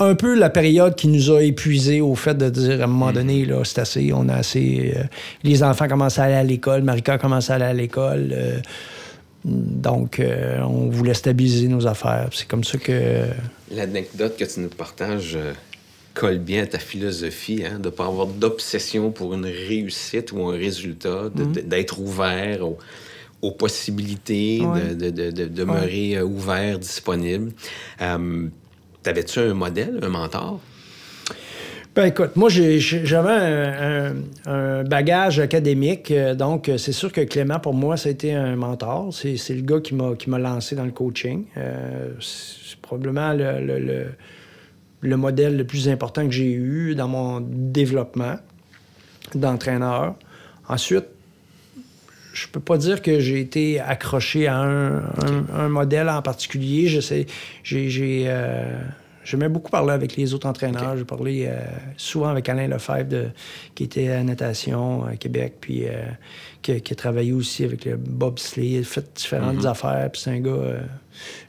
Un 0.00 0.14
peu 0.14 0.34
la 0.34 0.50
période 0.50 0.94
qui 0.94 1.08
nous 1.08 1.30
a 1.30 1.42
épuisés 1.42 2.00
au 2.00 2.14
fait 2.14 2.36
de 2.36 2.48
dire 2.50 2.80
à 2.80 2.84
un 2.84 2.86
moment 2.86 3.12
donné, 3.12 3.44
là, 3.44 3.62
c'est 3.64 3.80
assez, 3.80 4.12
on 4.12 4.28
a 4.28 4.34
assez. 4.34 4.94
Euh, 4.96 5.02
les 5.42 5.62
enfants 5.62 5.88
commencent 5.88 6.18
à 6.18 6.24
aller 6.24 6.34
à 6.34 6.42
l'école, 6.42 6.82
Marika 6.82 7.18
commence 7.18 7.50
à 7.50 7.56
aller 7.56 7.64
à 7.64 7.72
l'école. 7.74 8.34
donc, 9.44 10.20
on 10.20 10.88
voulait 10.88 11.14
stabiliser 11.14 11.68
nos 11.68 11.86
affaires. 11.86 12.30
C'est 12.32 12.48
comme 12.48 12.64
ça 12.64 12.78
que. 12.78 13.26
L'anecdote 13.70 14.36
que 14.36 14.44
tu 14.44 14.60
nous 14.60 14.68
partages 14.68 15.38
colle 16.14 16.38
bien 16.38 16.64
à 16.64 16.66
ta 16.66 16.78
philosophie, 16.78 17.62
hein, 17.64 17.78
de 17.78 17.86
ne 17.86 17.90
pas 17.90 18.06
avoir 18.06 18.26
d'obsession 18.26 19.10
pour 19.10 19.34
une 19.34 19.46
réussite 19.46 20.32
ou 20.32 20.42
un 20.48 20.52
résultat, 20.52 21.30
mhm. 21.34 21.52
d'être 21.52 22.00
ouvert 22.00 22.66
aux, 23.42 23.52
possibilités, 23.52 24.60
de, 24.60 25.10
de, 25.10 25.46
demeurer 25.46 26.16
euh, 26.16 26.24
ouvert, 26.24 26.78
disponible. 26.78 27.52
Euh, 28.02 28.48
T'avais-tu 29.02 29.40
un 29.40 29.54
modèle, 29.54 29.98
un 30.02 30.08
mentor? 30.08 30.60
Ben 31.94 32.04
écoute, 32.04 32.36
moi 32.36 32.48
j'avais 32.48 34.14
un, 34.46 34.84
bagage 34.84 35.40
académique, 35.40 36.12
euh, 36.12 36.36
donc 36.36 36.70
c'est 36.76 36.92
sûr 36.92 37.12
que 37.12 37.20
Clément 37.22 37.58
pour 37.58 37.74
moi 37.74 37.96
ça 37.96 38.08
a 38.08 38.12
été 38.12 38.32
un 38.32 38.54
mentor. 38.54 39.12
C'est 39.12 39.36
le 39.50 39.62
gars 39.62 39.80
qui 39.80 39.94
m'a 39.94 40.38
lancé 40.38 40.76
dans 40.76 40.84
le 40.84 40.92
coaching. 40.92 41.46
c'est 42.20 42.78
probablement 42.80 43.32
le 43.32 44.06
le 45.02 45.16
modèle 45.16 45.56
le 45.56 45.64
plus 45.64 45.88
important 45.88 46.26
que 46.26 46.32
j'ai 46.32 46.52
eu 46.52 46.94
dans 46.94 47.08
mon 47.08 47.40
développement 47.40 48.36
d'entraîneur. 49.34 50.14
Ensuite, 50.68 51.06
je 52.32 52.46
peux 52.48 52.60
pas 52.60 52.76
dire 52.76 53.02
que 53.02 53.18
j'ai 53.18 53.40
été 53.40 53.80
accroché 53.80 54.46
à 54.46 54.58
un, 54.58 55.68
modèle 55.68 56.08
en 56.08 56.22
particulier. 56.22 56.86
J'ai, 56.86 58.24
euh, 58.26 58.78
j'aimais 59.24 59.48
beaucoup 59.48 59.70
parler 59.70 59.92
avec 59.92 60.16
les 60.16 60.34
autres 60.34 60.48
entraîneurs. 60.48 60.96
J'ai 60.96 61.04
parlé 61.04 61.46
euh, 61.48 61.60
souvent 61.96 62.28
avec 62.28 62.48
Alain 62.48 62.68
Lefebvre, 62.68 63.08
de, 63.08 63.26
qui 63.74 63.84
était 63.84 64.08
à 64.08 64.22
natation 64.22 65.04
à 65.04 65.16
Québec, 65.16 65.54
puis 65.60 65.86
euh, 65.86 66.02
qui, 66.62 66.72
a 66.72 66.94
travaillé 66.94 67.32
aussi 67.32 67.64
avec 67.64 67.84
le 67.84 67.96
bobsleigh. 67.96 68.76
Il 68.76 68.80
a 68.80 68.84
fait 68.84 69.14
différentes 69.14 69.62
mm-hmm. 69.62 69.70
affaires. 69.70 70.08
Puis 70.12 70.22
c'est 70.22 70.30
un 70.30 70.40
gars 70.40 70.80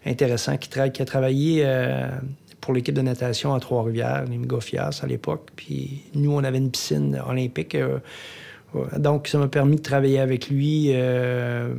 intéressant 0.05 0.57
qui, 0.57 0.69
qui 0.69 1.01
a 1.01 1.05
travaillé 1.05 1.65
pour 2.61 2.73
l'équipe 2.73 2.95
de 2.95 3.01
natation 3.01 3.53
à 3.53 3.59
Trois-Rivières, 3.59 4.25
les 4.29 4.37
Migoffias 4.37 5.01
à 5.03 5.07
l'époque. 5.07 5.49
Puis 5.55 6.03
nous, 6.13 6.31
on 6.31 6.43
avait 6.43 6.59
une 6.59 6.71
piscine 6.71 7.21
olympique. 7.27 7.75
Euh, 7.75 7.97
donc, 8.97 9.27
ça 9.27 9.37
m'a 9.39 9.47
permis 9.47 9.75
de 9.75 9.81
travailler 9.81 10.19
avec 10.19 10.49
lui, 10.49 10.91
euh, 10.93 11.73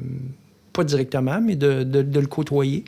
pas 0.73 0.85
directement, 0.85 1.41
mais 1.41 1.57
de, 1.57 1.87
le 2.21 2.27
côtoyer. 2.27 2.85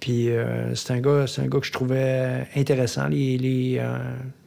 Puis 0.00 0.30
euh, 0.30 0.74
c'est 0.74 0.92
un 0.92 1.00
gars, 1.00 1.26
c'est 1.26 1.42
un 1.42 1.46
gars 1.46 1.58
que 1.58 1.66
je 1.66 1.72
trouvais 1.72 2.46
intéressant. 2.54 3.08
Les, 3.08 3.36
les 3.36 3.80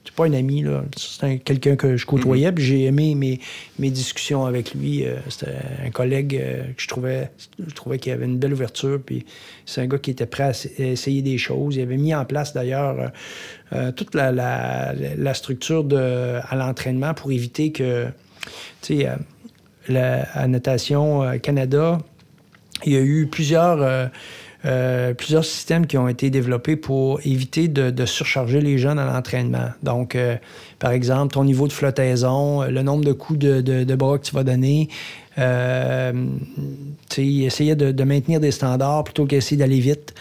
c'est 0.04 0.16
pas 0.16 0.26
un 0.26 0.34
ami, 0.34 0.64
là. 0.64 0.84
C'est 0.98 1.38
quelqu'un 1.40 1.76
que 1.76 1.96
je 1.96 2.06
côtoyais, 2.06 2.50
mm-hmm. 2.50 2.54
puis 2.56 2.64
j'ai 2.64 2.84
aimé 2.86 3.14
mes, 3.14 3.40
mes 3.78 3.92
discussions 3.92 4.46
avec 4.46 4.74
lui. 4.74 5.06
Euh, 5.06 5.18
c'était 5.30 5.58
un 5.86 5.92
collègue 5.92 6.40
euh, 6.42 6.64
que 6.74 6.82
je 6.82 6.88
trouvais, 6.88 7.32
je 7.60 7.74
trouvais 7.74 8.00
qu'il 8.00 8.12
avait 8.12 8.26
une 8.26 8.40
belle 8.40 8.54
ouverture, 8.54 9.00
puis 9.06 9.26
c'est 9.66 9.82
un 9.82 9.88
gars 9.88 10.00
qui 10.00 10.12
était 10.12 10.26
prêt 10.26 10.44
à 10.44 10.52
essayer 10.80 11.22
des 11.22 11.38
choses. 11.38 11.76
Il 11.76 11.84
avait 11.84 11.98
mis 11.98 12.16
en 12.16 12.26
place, 12.26 12.54
d'ailleurs, 12.54 13.12
euh, 13.74 13.92
toute 13.92 14.16
la, 14.16 14.32
la, 14.32 14.94
la, 14.94 15.34
structure 15.36 15.84
de, 15.84 16.40
à 16.50 16.56
l'entraînement 16.56 17.14
pour 17.14 17.32
éviter 17.32 17.72
que, 17.72 18.08
tu 18.82 19.02
sais, 19.02 19.10
la, 19.88 20.48
Natation 20.48 21.38
Canada, 21.40 22.00
il 22.86 22.94
y 22.94 22.98
a 22.98 23.02
eu 23.02 23.28
plusieurs 23.28 24.10
euh, 24.63 25.13
plusieurs 25.15 25.43
systèmes 25.43 25.88
qui 25.88 25.97
ont 25.97 26.08
été 26.08 26.30
développés 26.30 26.76
pour 26.76 27.19
éviter 27.26 27.67
de, 27.67 28.06
surcharger 28.06 28.62
les 28.62 28.78
jeunes 28.78 29.00
à 29.00 29.06
l'entraînement. 29.06 29.69
Donc, 29.82 30.15
euh, 30.15 30.36
par 30.80 30.91
exemple, 30.91 31.34
ton 31.34 31.43
niveau 31.43 31.67
de 31.67 31.74
flottaison, 31.74 32.62
euh, 32.62 32.67
le 32.67 32.84
nombre 32.84 33.04
de 33.04 33.13
coups 33.13 33.39
de, 33.39 33.95
bras 33.95 34.19
que 34.19 34.26
tu 34.26 34.36
vas 34.36 34.43
donner, 34.43 34.89
euh, 35.39 36.13
essayer 37.17 37.76
de, 37.76 38.04
maintenir 38.04 38.39
des 38.39 38.52
standards 38.52 39.04
plutôt 39.04 39.26
qu'essayer 39.26 39.58
d'aller 39.58 39.80
vite. 39.80 40.13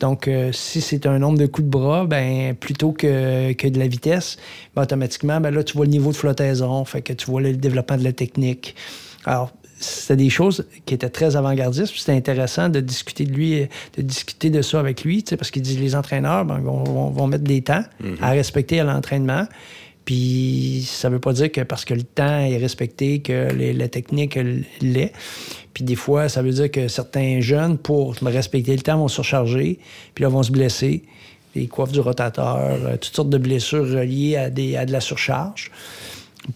donc, 0.00 0.30
si 0.52 0.80
c'est 0.80 1.06
un 1.06 1.18
nombre 1.18 1.38
de 1.38 1.46
coups 1.46 1.66
de 1.66 1.70
bras, 1.70 2.04
ben 2.04 2.54
plutôt 2.54 2.92
que, 2.92 3.52
que 3.52 3.66
de 3.66 3.78
la 3.78 3.88
vitesse, 3.88 4.36
ben, 4.76 4.82
automatiquement, 4.82 5.40
ben, 5.40 5.50
là, 5.50 5.64
tu 5.64 5.76
vois 5.76 5.86
le 5.86 5.90
niveau 5.90 6.12
de 6.12 6.16
flottaison, 6.16 6.84
que 6.84 7.12
tu 7.12 7.26
vois 7.26 7.40
le 7.40 7.54
développement 7.54 7.96
de 7.96 8.04
la 8.04 8.12
technique. 8.12 8.76
Alors, 9.24 9.52
c'était 9.84 10.16
des 10.16 10.30
choses 10.30 10.66
qui 10.86 10.94
étaient 10.94 11.08
très 11.08 11.36
avant-gardistes. 11.36 11.94
C'était 11.96 12.12
intéressant 12.12 12.68
de 12.68 12.80
discuter 12.80 13.24
de 13.24 13.32
lui, 13.32 13.68
de 13.96 14.02
discuter 14.02 14.50
de 14.50 14.62
ça 14.62 14.80
avec 14.80 15.04
lui, 15.04 15.24
parce 15.38 15.50
qu'il 15.50 15.62
dit 15.62 15.76
les 15.76 15.94
entraîneurs 15.94 16.44
ben, 16.44 16.58
vont, 16.60 17.26
mettre 17.26 17.44
des 17.44 17.62
temps 17.62 17.84
mhm. 18.00 18.16
à 18.20 18.30
respecter 18.30 18.80
à 18.80 18.84
l'entraînement. 18.84 19.46
Puis 20.04 20.86
ça 20.86 21.08
veut 21.08 21.18
pas 21.18 21.32
dire 21.32 21.50
que 21.50 21.62
parce 21.62 21.84
que 21.84 21.94
le 21.94 22.02
temps 22.02 22.40
est 22.40 22.58
respecté, 22.58 23.20
que 23.20 23.48
la 23.52 23.88
technique 23.88 24.38
l'est. 24.80 25.12
Puis 25.72 25.82
des 25.82 25.96
fois, 25.96 26.28
ça 26.28 26.42
veut 26.42 26.52
dire 26.52 26.70
que 26.70 26.88
certains 26.88 27.40
jeunes, 27.40 27.78
pour 27.78 28.14
respecter 28.22 28.76
le 28.76 28.82
temps, 28.82 28.98
vont 28.98 29.08
surcharger, 29.08 29.78
puis 30.14 30.22
là, 30.22 30.28
vont 30.28 30.42
se 30.42 30.52
blesser. 30.52 31.02
Les 31.54 31.66
coiffes 31.68 31.92
du 31.92 32.00
rotateur, 32.00 32.58
euh, 32.58 32.96
toutes 32.96 33.14
sortes 33.14 33.30
de 33.30 33.38
blessures 33.38 33.84
reliées 33.84 34.36
à, 34.36 34.50
des, 34.50 34.76
à 34.76 34.86
de 34.86 34.92
la 34.92 35.00
surcharge. 35.00 35.70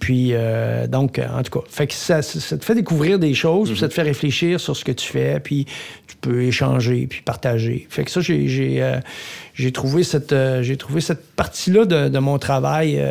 Puis, 0.01 0.31
euh, 0.33 0.87
donc, 0.87 1.19
en 1.19 1.43
tout 1.43 1.59
cas, 1.59 1.67
fait 1.69 1.87
que 1.87 1.95
ça, 1.95 2.21
te 2.21 2.65
fait 2.65 2.75
découvrir 2.75 3.19
des 3.19 3.33
choses, 3.33 3.75
ça 3.79 3.89
te 3.89 3.95
fait 3.95 4.03
réfléchir 4.03 4.61
sur 4.61 4.77
ce 4.77 4.85
que 4.85 4.93
tu 4.93 5.07
fais, 5.07 5.41
puis 5.41 5.67
tu 6.07 6.17
peux 6.21 6.43
échanger, 6.43 7.07
puis 7.09 7.23
partager. 7.23 7.87
Fait 7.89 8.05
que 8.05 8.11
ça, 8.11 8.21
j'ai, 8.21 8.83
euh, 8.83 9.71
trouvé 9.73 10.03
cette, 10.03 10.33
euh, 10.33 10.63
j'ai 10.63 10.77
trouvé 10.77 11.01
cette 11.01 11.25
partie-là 11.35 11.87
de, 11.87 12.19
mon 12.19 12.39
travail 12.39 13.03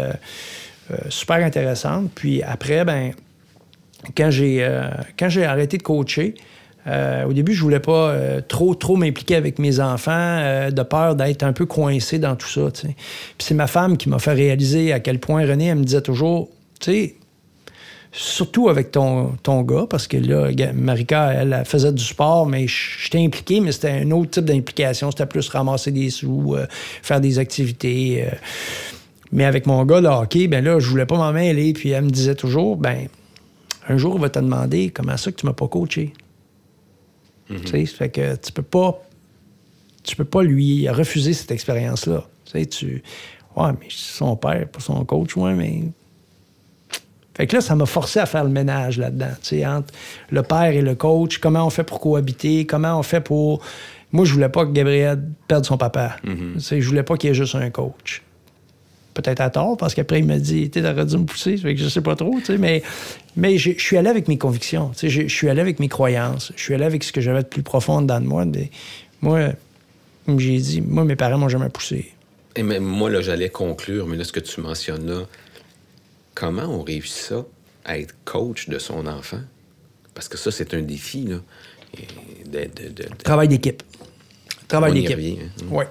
super 1.10 1.38
intéressante. 1.38 2.12
Puis 2.14 2.44
après, 2.44 2.86
ben, 2.86 3.12
quand 4.16 4.30
j'ai, 4.30 4.68
quand 5.18 5.30
j'ai 5.30 5.46
arrêté 5.46 5.78
de 5.78 5.84
coacher, 5.84 6.36
au 6.86 7.34
début, 7.34 7.54
je 7.54 7.62
voulais 7.64 7.80
pas 7.80 8.14
trop, 8.48 8.76
trop 8.76 8.96
m'impliquer 8.98 9.36
avec 9.36 9.60
mes 9.60 9.80
enfants, 9.80 10.70
de 10.70 10.84
peur 10.84 11.16
d'être 11.16 11.44
un 11.44 11.54
peu 11.54 11.66
coincé 11.66 12.20
dans 12.20 12.36
tout 12.36 12.48
ça. 12.48 12.70
Puis 12.72 12.96
c'est 13.40 13.56
ma 13.56 13.68
femme 13.68 13.98
qui 13.98 14.10
m'a 14.10 14.20
fait 14.20 14.34
réaliser 14.34 14.94
à 14.94 15.00
quel 15.00 15.20
point 15.20 15.46
René, 15.46 15.68
elle 15.68 15.80
me 15.80 15.84
disait 15.84 16.02
toujours 16.02 16.50
tu 16.80 16.92
sais, 16.92 17.16
surtout 18.12 18.70
avec 18.70 18.92
ton, 18.92 19.34
ton 19.44 19.62
gars, 19.62 19.86
parce 19.90 20.08
que 20.08 20.18
là, 20.18 20.50
Marika, 20.74 21.34
elle, 21.34 21.64
faisait 21.66 21.92
du 21.92 22.04
sport, 22.04 22.48
mais 22.48 22.66
j'étais 22.68 23.24
impliqué, 23.24 23.60
mais 23.60 23.72
c'était 23.72 23.92
un 23.92 24.12
autre 24.12 24.32
type 24.32 24.46
d'implication. 24.46 25.12
C'était 25.12 25.26
plus 25.26 25.48
ramasser 25.50 25.92
des 25.92 26.10
sous, 26.10 26.56
euh, 26.56 26.66
faire 27.02 27.22
des 27.22 27.40
activités. 27.40 28.26
Euh. 28.26 28.36
Mais 29.32 29.46
avec 29.46 29.68
mon 29.68 29.86
gars, 29.86 30.02
le 30.02 30.08
hockey, 30.08 30.48
ben 30.48 30.64
là, 30.64 30.80
je 30.80 30.90
voulais 30.90 31.06
pas 31.06 31.18
m'en 31.18 31.32
mêler. 31.32 31.74
Puis 31.74 31.90
elle 31.90 32.06
me 32.06 32.10
disait 32.10 32.36
toujours, 32.36 32.78
ben, 32.78 33.08
un 33.88 33.98
jour, 33.98 34.16
il 34.16 34.22
va 34.22 34.30
te 34.30 34.40
demander 34.40 34.90
comment 34.90 35.18
ça 35.18 35.32
que 35.32 35.38
tu 35.38 35.46
m'as 35.46 35.54
pas 35.54 35.68
coaché. 35.68 36.14
Mm-hmm. 37.52 37.62
Tu 37.62 37.68
sais, 37.68 37.86
fait 37.86 38.10
que 38.10 38.36
tu 38.36 38.52
peux 38.52 38.64
pas, 38.64 39.00
tu 40.04 40.16
peux 40.16 40.26
pas 40.26 40.44
lui 40.44 40.90
refuser 40.90 41.34
cette 41.34 41.52
expérience-là. 41.52 42.26
Tu 42.46 42.52
sais, 42.52 42.66
tu, 42.66 43.04
ouais, 43.56 43.72
mais 43.80 43.88
son 43.90 44.36
père, 44.36 44.68
pas 44.70 44.80
son 44.80 45.06
coach, 45.06 45.36
ouais, 45.36 45.54
mais 45.54 45.84
fait 47.38 47.46
que 47.46 47.56
là, 47.56 47.62
ça 47.62 47.76
m'a 47.76 47.86
forcé 47.86 48.20
à 48.20 48.26
faire 48.26 48.44
le 48.44 48.50
ménage 48.50 48.98
là-dedans, 48.98 49.30
tu 49.44 49.50
sais, 49.50 49.66
entre 49.66 49.94
le 50.32 50.42
père 50.42 50.72
et 50.72 50.82
le 50.82 50.96
coach, 50.96 51.38
comment 51.38 51.68
on 51.68 51.70
fait 51.70 51.84
pour 51.84 52.00
cohabiter, 52.00 52.66
comment 52.66 52.98
on 52.98 53.04
fait 53.04 53.22
pour... 53.22 53.62
Moi, 54.12 54.26
je 54.26 54.34
voulais 54.34 54.50
pas 54.50 54.66
que 54.66 54.72
Gabriel 54.72 55.22
perde 55.48 55.64
son 55.64 55.78
papa. 55.78 56.16
Tu 56.24 56.60
sais, 56.60 56.82
Je 56.82 56.88
voulais 56.88 57.04
pas 57.04 57.16
qu'il 57.16 57.28
y 57.28 57.32
ait 57.32 57.36
juste 57.36 57.54
un 57.54 57.70
coach. 57.70 58.24
Peut-être 59.14 59.42
à 59.42 59.52
tort, 59.52 59.78
parce 59.78 59.94
qu'après, 59.94 60.18
il 60.18 60.26
m'a 60.26 60.40
dit, 60.40 60.72
tu 60.72 60.82
t'aurais 60.82 61.06
dû 61.06 61.18
me 61.18 61.26
pousser, 61.26 61.58
fait 61.58 61.76
que 61.76 61.82
je 61.82 61.90
sais 61.90 62.02
pas 62.02 62.16
trop, 62.16 62.34
tu 62.40 62.46
sais, 62.46 62.58
mais, 62.58 62.82
mais 63.36 63.60
je, 63.60 63.72
suis 63.78 63.98
allé 63.98 64.10
avec 64.10 64.28
mes 64.28 64.40
convictions, 64.40 64.90
tu 64.98 65.10
sais, 65.12 65.28
je, 65.28 65.32
suis 65.32 65.48
allé 65.48 65.62
avec 65.62 65.80
mes 65.80 65.90
croyances, 65.90 66.52
je 66.56 66.62
suis 66.64 66.74
allé 66.74 66.86
avec 66.86 67.04
ce 67.04 67.12
que 67.12 67.22
j'avais 67.22 67.44
de 67.44 67.48
plus 67.48 67.62
profond 67.62 68.02
dans 68.02 68.24
moi. 68.24 68.46
moi, 69.22 69.50
comme 70.26 70.40
j'ai 70.40 70.58
dit, 70.58 70.82
moi, 70.82 71.04
mes 71.04 71.16
parents 71.16 71.38
m'ont 71.38 71.50
jamais 71.50 71.70
poussé. 71.70 72.12
Et 72.56 72.64
même 72.64 72.84
moi, 72.84 73.12
là, 73.12 73.22
j'allais 73.22 73.50
conclure, 73.50 74.08
mais 74.08 74.18
là, 74.18 74.24
ce 74.24 74.32
que 74.32 74.40
tu 74.40 74.60
mentionnes 74.62 75.06
là, 75.06 75.22
comment 76.38 76.66
on 76.66 76.84
réussit 76.84 77.30
ça 77.30 77.46
à 77.84 77.98
être 77.98 78.14
coach 78.24 78.70
de 78.70 78.78
son 78.78 79.08
enfant? 79.08 79.40
Parce 80.14 80.30
que 80.30 80.38
ça, 80.38 80.52
c'est 80.52 80.74
un 80.76 80.82
défi, 80.82 81.26
là. 81.26 81.38
Travail 83.24 83.48
d'équipe. 83.48 83.82
Travail 84.68 84.94
d'équipe. 84.94 85.18
Oui. 85.72 85.86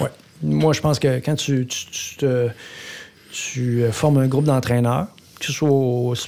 Ouais. 0.00 0.08
Moi, 0.42 0.72
je 0.72 0.80
pense 0.80 0.98
que 0.98 1.18
quand 1.18 1.34
tu, 1.34 1.66
tu, 1.66 2.24
euh, 2.24 3.92
formes 3.92 4.18
un 4.18 4.26
groupe 4.26 4.46
d'entraîneurs, 4.46 5.08
que 5.38 5.46
ce 5.46 5.52
soit 5.52 5.68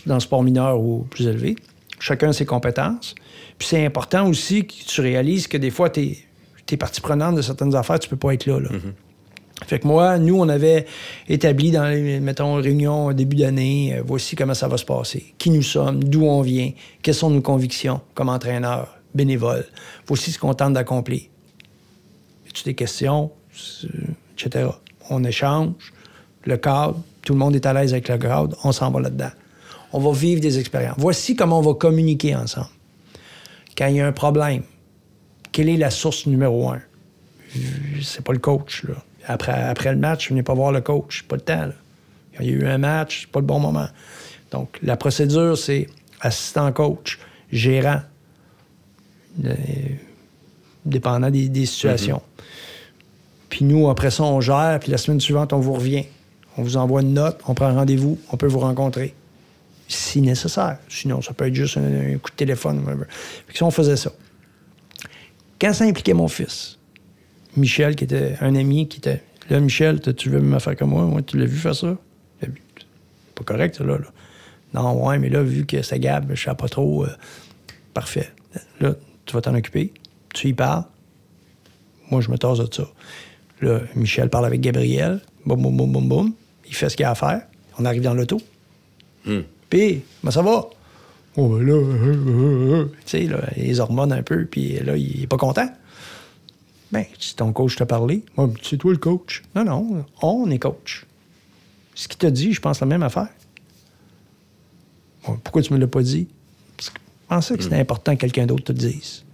dans 0.05 0.15
le 0.15 0.21
sport 0.21 0.43
mineur 0.43 0.79
ou 0.79 1.07
plus 1.09 1.27
élevé, 1.27 1.57
chacun 1.99 2.29
a 2.29 2.33
ses 2.35 2.45
compétences. 2.45 3.15
Puis 3.57 3.69
c'est 3.69 3.87
important 3.87 4.29
aussi 4.29 4.67
que 4.67 4.75
tu 4.87 5.01
réalises 5.01 5.47
que 5.47 5.57
des 5.57 5.71
fois, 5.71 5.89
tu 5.89 6.01
es, 6.01 6.19
es 6.71 6.77
partie 6.77 7.01
prenante 7.01 7.37
de 7.37 7.43
certaines 7.43 7.75
affaires, 7.75 7.99
tu 7.99 8.11
peux 8.11 8.17
pas 8.17 8.35
être 8.35 8.45
là. 8.45 8.61
là. 8.61 8.69
Mm-hmm. 8.69 8.93
Fait 9.67 9.79
que 9.79 9.87
moi, 9.87 10.19
nous, 10.19 10.39
on 10.39 10.49
avait 10.49 10.87
établi 11.29 11.71
dans 11.71 11.85
les, 11.85 12.21
mettons, 12.21 12.55
réunions 12.55 13.13
début 13.13 13.37
d'année, 13.37 13.95
euh, 13.97 14.03
voici 14.05 14.37
comment 14.37 14.55
ça 14.55 14.69
va 14.69 14.77
se 14.77 14.85
passer, 14.85 15.35
qui 15.39 15.51
nous 15.51 15.63
sommes, 15.63 16.03
d'où 16.05 16.25
on 16.25 16.43
vient, 16.43 16.73
quelles 17.03 17.15
sont 17.15 17.31
nos 17.31 17.41
convictions 17.41 18.01
comme 18.15 18.29
entraîneur, 18.29 18.99
bénévole, 19.15 19.65
voici 20.07 20.33
ce 20.33 20.39
qu'on 20.39 20.55
tente 20.55 20.75
d'accomplir. 20.75 21.23
As-tu 22.47 22.65
des 22.65 22.75
questions, 22.75 23.31
etc. 24.37 24.71
On 25.11 25.25
échange, 25.25 25.93
le 26.45 26.57
cadre, 26.57 27.01
tout 27.23 27.33
le 27.33 27.39
monde 27.39 27.55
est 27.55 27.67
à 27.67 27.73
l'aise 27.73 27.93
avec 27.93 28.09
le 28.09 28.19
cadre, 28.19 28.57
on 28.65 28.73
s'en 28.73 28.91
va 28.91 29.01
là-dedans. 29.01 29.31
On 29.93 30.01
va 30.01 30.13
vivre 30.13 30.41
des 30.41 30.59
expériences. 30.59 30.97
Voici 30.99 31.37
comment 31.37 31.59
on 31.59 31.63
va 31.63 31.75
communiquer 31.75 32.35
ensemble. 32.35 32.69
Quand 33.77 33.87
il 33.87 33.97
y 33.97 34.01
a 34.01 34.07
un 34.07 34.13
problème, 34.13 34.63
quelle 35.51 35.69
est 35.69 35.77
la 35.77 35.91
source 35.91 36.27
numéro 36.27 36.71
un? 36.71 36.81
C'est 38.03 38.25
pas 38.25 38.33
le 38.33 38.39
coach, 38.39 38.85
là 38.85 38.95
après, 39.27 39.53
après 39.53 39.93
le 39.93 39.99
match, 39.99 40.25
je 40.25 40.29
venais 40.31 40.43
pas 40.43 40.55
voir 40.55 40.73
le 40.73 40.81
coach. 40.81 41.23
Pas 41.25 41.37
le 41.37 41.43
temps. 41.43 41.67
Là. 41.67 41.73
il 42.41 42.47
y 42.47 42.51
a 42.51 42.53
eu 42.53 42.67
un 42.67 42.79
match, 42.79 43.23
c'est 43.23 43.31
pas 43.31 43.41
le 43.41 43.47
bon 43.47 43.61
moment. 43.61 43.89
Donc, 44.51 44.79
la 44.83 44.97
procédure, 44.97 45.57
c'est 45.57 45.89
assistant 46.21 46.71
coach, 46.73 47.19
gérant, 47.51 48.01
euh, 49.45 49.55
dépendant 50.85 51.31
des, 51.31 51.67
situations. 51.67 52.19
Mm-hmm. 52.19 52.43
Puis 53.49 53.65
nous, 53.65 53.89
après 53.91 54.11
ça, 54.11 54.25
on 54.25 54.41
gère, 54.41 54.79
puis 54.81 54.91
la 54.91 54.99
semaine 54.99 55.21
suivante, 55.21 55.53
on 55.53 55.59
vous 55.59 55.75
revient. 55.75 56.05
On 56.57 56.63
vous 56.63 56.77
envoie 56.77 57.03
une 57.03 57.15
note, 57.15 57.41
on 57.47 57.55
prend 57.55 57.73
rendez-vous, 57.75 58.19
on 58.31 58.37
peut 58.37 58.47
vous 58.47 58.61
rencontrer. 58.61 59.15
Si 59.89 60.21
nécessaire. 60.21 60.79
Sinon, 60.89 61.21
ça 61.23 61.35
peut 61.35 61.47
être 61.47 61.55
juste 61.55 61.77
un, 61.77 62.19
coup 62.19 62.31
de 62.31 62.37
téléphone. 62.37 63.07
Si 63.53 63.63
on 63.63 63.71
faisait 63.71 63.97
ça. 63.97 64.11
Quand 65.61 65.73
ça 65.73 65.85
impliquait 65.85 66.15
mon 66.15 66.29
fils, 66.29 66.79
Michel, 67.57 67.97
qui 67.97 68.05
était 68.05 68.37
un 68.41 68.55
ami, 68.55 68.89
qui 68.89 68.99
était 68.99 69.23
Là, 69.51 69.61
Michel, 69.61 70.01
tu 70.01 70.31
veux 70.31 70.41
me 70.41 70.59
faire 70.59 70.77
comme 70.77 70.91
moi? 70.91 71.05
Moi, 71.05 71.23
tu 71.23 71.39
l'as 71.39 71.47
vu 71.47 71.59
faire 71.59 71.75
ça? 71.75 71.97
C'est 72.41 72.51
pas 73.35 73.45
correct, 73.45 73.77
ça, 73.77 73.85
là, 73.85 73.99
Non, 74.73 75.07
ouais, 75.07 75.19
mais 75.19 75.29
là, 75.29 75.43
vu 75.43 75.67
que 75.67 75.83
c'est 75.83 75.99
Gab, 75.99 76.33
je 76.33 76.43
sais 76.43 76.55
pas 76.55 76.69
trop. 76.69 77.05
Euh, 77.05 77.11
parfait. 77.93 78.31
Là, 78.81 78.95
tu 79.27 79.35
vas 79.35 79.41
t'en 79.41 79.55
occuper. 79.55 79.93
Tu 80.35 80.49
y 80.49 80.53
parles. 80.55 80.85
Moi, 82.11 82.21
je 82.21 82.31
me 82.31 82.39
tasse 82.39 82.59
de 82.59 82.69
ça. 82.73 82.89
Là, 83.61 83.81
Michel 83.95 84.29
parle 84.31 84.47
avec 84.47 84.61
Gabriel. 84.61 85.21
Boum, 85.45 85.61
boum, 85.61 85.77
boum, 85.77 85.93
boum, 85.93 86.09
boum. 86.09 86.33
Il 86.67 86.75
fait 86.75 86.89
ce 86.89 86.97
qu'il 86.97 87.05
a 87.05 87.11
à 87.11 87.15
faire. 87.15 87.43
On 87.79 87.85
arrive 87.85 88.03
dans 88.03 88.15
l'auto. 88.15 88.41
Hmm. 89.25 89.41
Puis, 89.69 90.03
ça 90.31 90.43
va? 90.43 90.69
Oh, 91.37 91.49
ben 91.49 91.67
là, 91.67 91.73
euh, 91.73 92.15
euh, 92.27 92.85
tu 93.07 93.11
sais, 93.11 93.23
là, 93.25 93.41
les 93.57 93.81
hormones 93.81 94.13
un 94.13 94.23
peu, 94.23 94.45
puis 94.45 94.79
là, 94.81 94.97
il 94.97 95.23
est 95.23 95.27
pas 95.27 95.39
content. 95.39 95.69
Ben, 96.93 97.07
si 97.19 97.35
ton 97.35 97.53
coach 97.53 97.77
t'a 97.77 97.87
parlé, 97.87 98.23
c'est 98.63 98.77
toi 98.77 98.93
le 98.93 98.99
coach. 98.99 99.43
Non, 99.55 99.65
non, 99.65 100.05
on 100.21 100.51
est 100.51 100.59
coach. 100.59 101.07
Ce 101.95 102.07
qu'il 102.07 102.19
t'a 102.19 102.31
dit, 102.31 102.53
je 102.53 102.61
pense 102.61 102.81
la 102.81 102.87
même 102.87 103.03
affaire. 103.03 103.29
pourquoi 105.23 105.63
tu 105.63 105.73
me 105.73 105.79
l'as 105.79 105.87
pas 105.87 106.03
dit? 106.03 106.29
Parce 106.77 106.91
que 106.91 107.01
je 107.01 107.29
pensais 107.29 107.57
que 107.57 107.63
c'était 107.63 107.79
hmm. 107.79 107.81
important 107.81 108.15
que 108.15 108.21
quelqu'un 108.21 108.47
d'autre 108.47 108.65
te 108.65 108.73
le 108.73 108.79
dise. 108.79 109.25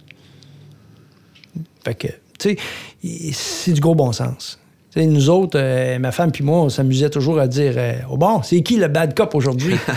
Fait 1.83 1.95
que, 1.95 2.07
tu 2.37 2.57
sais, 3.03 3.33
c'est 3.33 3.73
du 3.73 3.81
gros 3.81 3.95
bon 3.95 4.11
sens 4.13 4.59
nous 4.95 5.29
autres, 5.29 5.57
euh, 5.59 5.99
ma 5.99 6.11
femme 6.11 6.31
puis 6.31 6.43
moi, 6.43 6.59
on 6.59 6.69
s'amusait 6.69 7.09
toujours 7.09 7.39
à 7.39 7.47
dire 7.47 7.73
euh, 7.77 7.93
oh 8.09 8.17
bon, 8.17 8.41
c'est 8.41 8.61
qui 8.61 8.77
le 8.77 8.87
bad 8.87 9.13
cop 9.15 9.35
aujourd'hui? 9.35 9.75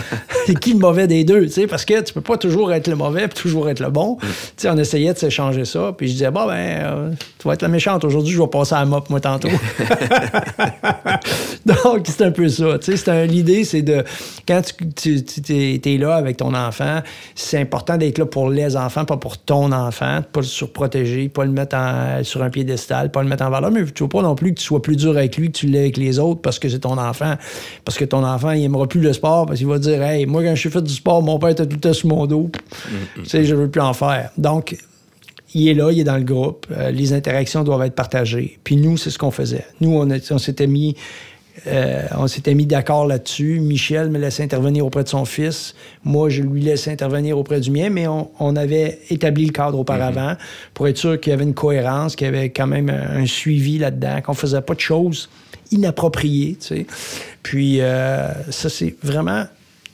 C'est 0.45 0.59
qui 0.59 0.73
le 0.73 0.79
mauvais 0.79 1.07
des 1.07 1.23
deux? 1.23 1.47
Parce 1.69 1.85
que 1.85 2.01
tu 2.01 2.13
peux 2.13 2.19
pas 2.19 2.37
toujours 2.37 2.73
être 2.73 2.89
le 2.89 2.97
mauvais 2.97 3.29
puis 3.29 3.39
toujours 3.43 3.69
être 3.69 3.79
le 3.79 3.89
bon. 3.89 4.17
Mm. 4.21 4.67
On 4.67 4.77
essayait 4.77 5.13
de 5.13 5.17
s'échanger 5.17 5.63
ça. 5.63 5.93
Puis 5.97 6.09
je 6.09 6.13
disais 6.13 6.31
bon, 6.31 6.45
ben, 6.47 6.53
euh, 6.53 7.11
tu 7.39 7.47
vas 7.47 7.53
être 7.53 7.61
la 7.61 7.69
méchante 7.69 8.03
aujourd'hui, 8.03 8.33
je 8.33 8.41
vais 8.41 8.47
passer 8.47 8.75
à 8.75 8.79
la 8.79 8.85
mop, 8.85 9.09
moi, 9.09 9.21
tantôt. 9.21 9.47
Donc, 11.65 12.05
c'est 12.05 12.23
un 12.23 12.31
peu 12.31 12.49
ça. 12.49 12.77
L'idée, 13.25 13.63
c'est 13.63 13.81
de 13.81 14.03
quand 14.47 14.61
tu, 14.95 15.23
es, 15.49 15.97
là 15.97 16.15
avec 16.15 16.37
ton 16.37 16.53
enfant, 16.53 16.99
c'est 17.35 17.59
important 17.59 17.97
d'être 17.97 18.17
là 18.17 18.25
pour 18.25 18.49
les 18.49 18.75
enfants, 18.75 19.05
pas 19.05 19.17
pour 19.17 19.37
ton 19.37 19.71
enfant, 19.71 20.21
pas 20.31 20.41
le 20.41 20.45
surprotéger, 20.45 21.29
pas 21.29 21.45
le 21.45 21.51
mettre 21.51 21.77
sur 22.23 22.43
un 22.43 22.49
piédestal, 22.49 23.11
pas 23.11 23.23
le 23.23 23.29
mettre 23.29 23.43
en 23.43 23.49
valeur, 23.49 23.71
mais 23.71 23.85
tu 23.85 24.03
veux 24.03 24.09
pas 24.09 24.21
non 24.21 24.35
plus 24.35 24.53
que 24.53 24.59
tu 24.59 24.65
sois 24.65 24.81
plus 24.81 24.97
dur 24.97 25.11
avec 25.11 25.37
lui 25.37 25.51
que 25.51 25.57
tu 25.57 25.67
l'es 25.67 25.79
avec 25.79 25.97
les 25.97 26.19
autres 26.19 26.41
parce 26.41 26.59
que 26.59 26.67
c'est 26.69 26.79
ton 26.79 26.97
enfant. 26.97 27.35
Parce 27.85 27.97
que 27.97 28.05
ton 28.05 28.23
enfant, 28.25 28.51
il 28.51 28.63
aimera 28.63 28.87
plus 28.87 29.01
le 29.01 29.13
sport 29.13 29.45
parce 29.45 29.59
qu'il 29.59 29.67
va 29.67 29.79
dire 29.79 30.01
Hey, 30.01 30.25
moi, 30.25 30.43
quand 30.43 30.55
je 30.55 30.59
suis 30.59 30.69
fait 30.69 30.81
du 30.81 30.93
sport, 30.93 31.21
mon 31.21 31.39
père 31.39 31.49
était 31.49 31.65
tout 31.65 31.75
le 31.75 31.81
temps 31.81 31.93
sur 31.93 32.09
mon 32.09 32.25
dos. 32.25 32.49
Tu 33.15 33.25
sais, 33.25 33.45
je 33.45 33.55
veux 33.55 33.69
plus 33.69 33.81
en 33.81 33.93
faire. 33.93 34.31
Donc, 34.37 34.75
il 35.53 35.67
est 35.67 35.73
là, 35.73 35.91
il 35.91 35.99
est 35.99 36.03
dans 36.03 36.17
le 36.17 36.23
groupe. 36.23 36.67
Euh, 36.71 36.91
les 36.91 37.13
interactions 37.13 37.63
doivent 37.63 37.83
être 37.83 37.95
partagées. 37.95 38.59
Puis 38.63 38.75
nous, 38.75 38.97
c'est 38.97 39.09
ce 39.09 39.17
qu'on 39.17 39.31
faisait. 39.31 39.65
Nous, 39.81 39.91
on, 39.91 40.07
on 40.09 40.37
s'était 40.37 40.67
mis 40.67 40.95
euh, 41.67 42.07
on 42.17 42.27
s'était 42.27 42.55
mis 42.55 42.65
d'accord 42.65 43.05
là-dessus. 43.05 43.59
Michel 43.59 44.09
me 44.09 44.17
laissait 44.17 44.43
intervenir 44.43 44.85
auprès 44.85 45.03
de 45.03 45.09
son 45.09 45.23
fils. 45.23 45.75
Moi, 46.03 46.29
je 46.29 46.41
lui 46.41 46.61
laissais 46.61 46.91
intervenir 46.91 47.37
auprès 47.37 47.59
du 47.59 47.71
mien, 47.71 47.89
mais 47.89 48.07
on, 48.07 48.55
avait 48.55 48.99
établi 49.09 49.45
le 49.45 49.51
cadre 49.51 49.79
auparavant 49.79 50.31
mhm. 50.31 50.37
pour 50.73 50.87
être 50.87 50.97
sûr 50.97 51.19
qu'il 51.19 51.31
y 51.31 51.33
avait 51.33 51.43
une 51.43 51.53
cohérence, 51.53 52.15
qu'il 52.15 52.25
y 52.25 52.27
avait 52.27 52.49
quand 52.49 52.67
même 52.67 52.89
un, 52.89 53.25
suivi 53.25 53.77
là-dedans, 53.77 54.21
qu'on 54.21 54.33
faisait 54.33 54.61
pas 54.61 54.75
de 54.75 54.79
choses 54.79 55.29
inappropriées. 55.71 56.57
Puis 57.41 57.81
euh, 57.81 58.29
ça, 58.51 58.69
c'est 58.69 58.95
vraiment, 59.01 59.45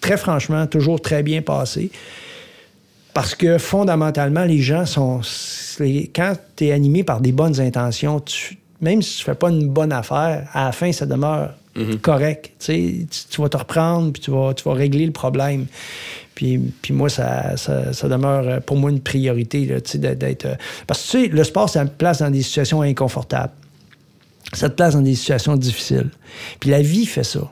très 0.02 0.18
franchement, 0.18 0.66
toujours 0.68 1.02
très 1.02 1.24
bien 1.24 1.42
passé. 1.42 1.92
Parce 3.14 3.36
que 3.36 3.58
fondamentalement, 3.58 4.46
les 4.46 4.60
gens 4.60 4.86
sont. 4.86 5.22
Quand 5.80 6.34
tu 6.56 6.68
es 6.68 6.72
animé 6.72 7.04
par 7.04 7.22
des 7.22 7.32
bonnes 7.32 7.60
intentions, 7.60 8.20
tu, 8.20 8.58
même 8.82 9.02
si 9.02 9.18
tu 9.18 9.24
fais 9.24 9.36
pas 9.36 9.50
une 9.50 9.70
bonne 9.70 9.92
affaire, 9.92 10.48
à 10.54 10.66
la 10.66 10.72
fin, 10.72 10.92
ça 10.92 11.06
demeure 11.06 11.54
mhm. 11.76 11.98
correct. 11.98 12.52
Tu, 12.60 13.08
vas 13.38 13.50
te 13.50 13.58
reprendre, 13.58 14.12
puis 14.14 14.22
tu 14.22 14.32
vas, 14.32 14.54
tu 14.54 14.64
vas 14.64 14.74
régler 14.74 15.06
le 15.06 15.12
problème. 15.12 15.66
Puis, 16.36 16.58
puis 16.58 16.94
moi, 16.94 17.10
ça, 17.10 17.58
ça, 17.58 18.08
demeure 18.08 18.48
euh, 18.48 18.60
pour 18.62 18.78
moi 18.78 18.92
une 18.92 19.02
priorité 19.02 19.66
d'être. 19.66 20.46
Euh, 20.46 20.56
parce 20.88 21.02
que 21.02 21.12
tu 21.12 21.24
sais, 21.26 21.28
le 21.28 21.44
sport, 21.44 21.70
ça 21.70 21.86
te 21.86 21.90
place 21.90 22.20
dans 22.20 22.30
des 22.30 22.42
situations 22.42 22.82
inconfortables. 22.82 23.52
Ça 24.54 24.70
te 24.70 24.76
place 24.76 24.94
dans 24.94 25.02
des 25.02 25.16
situations 25.16 25.58
difficiles. 25.58 26.10
Puis 26.60 26.70
la 26.70 26.82
vie 26.82 27.06
fait 27.06 27.26
ça. 27.26 27.52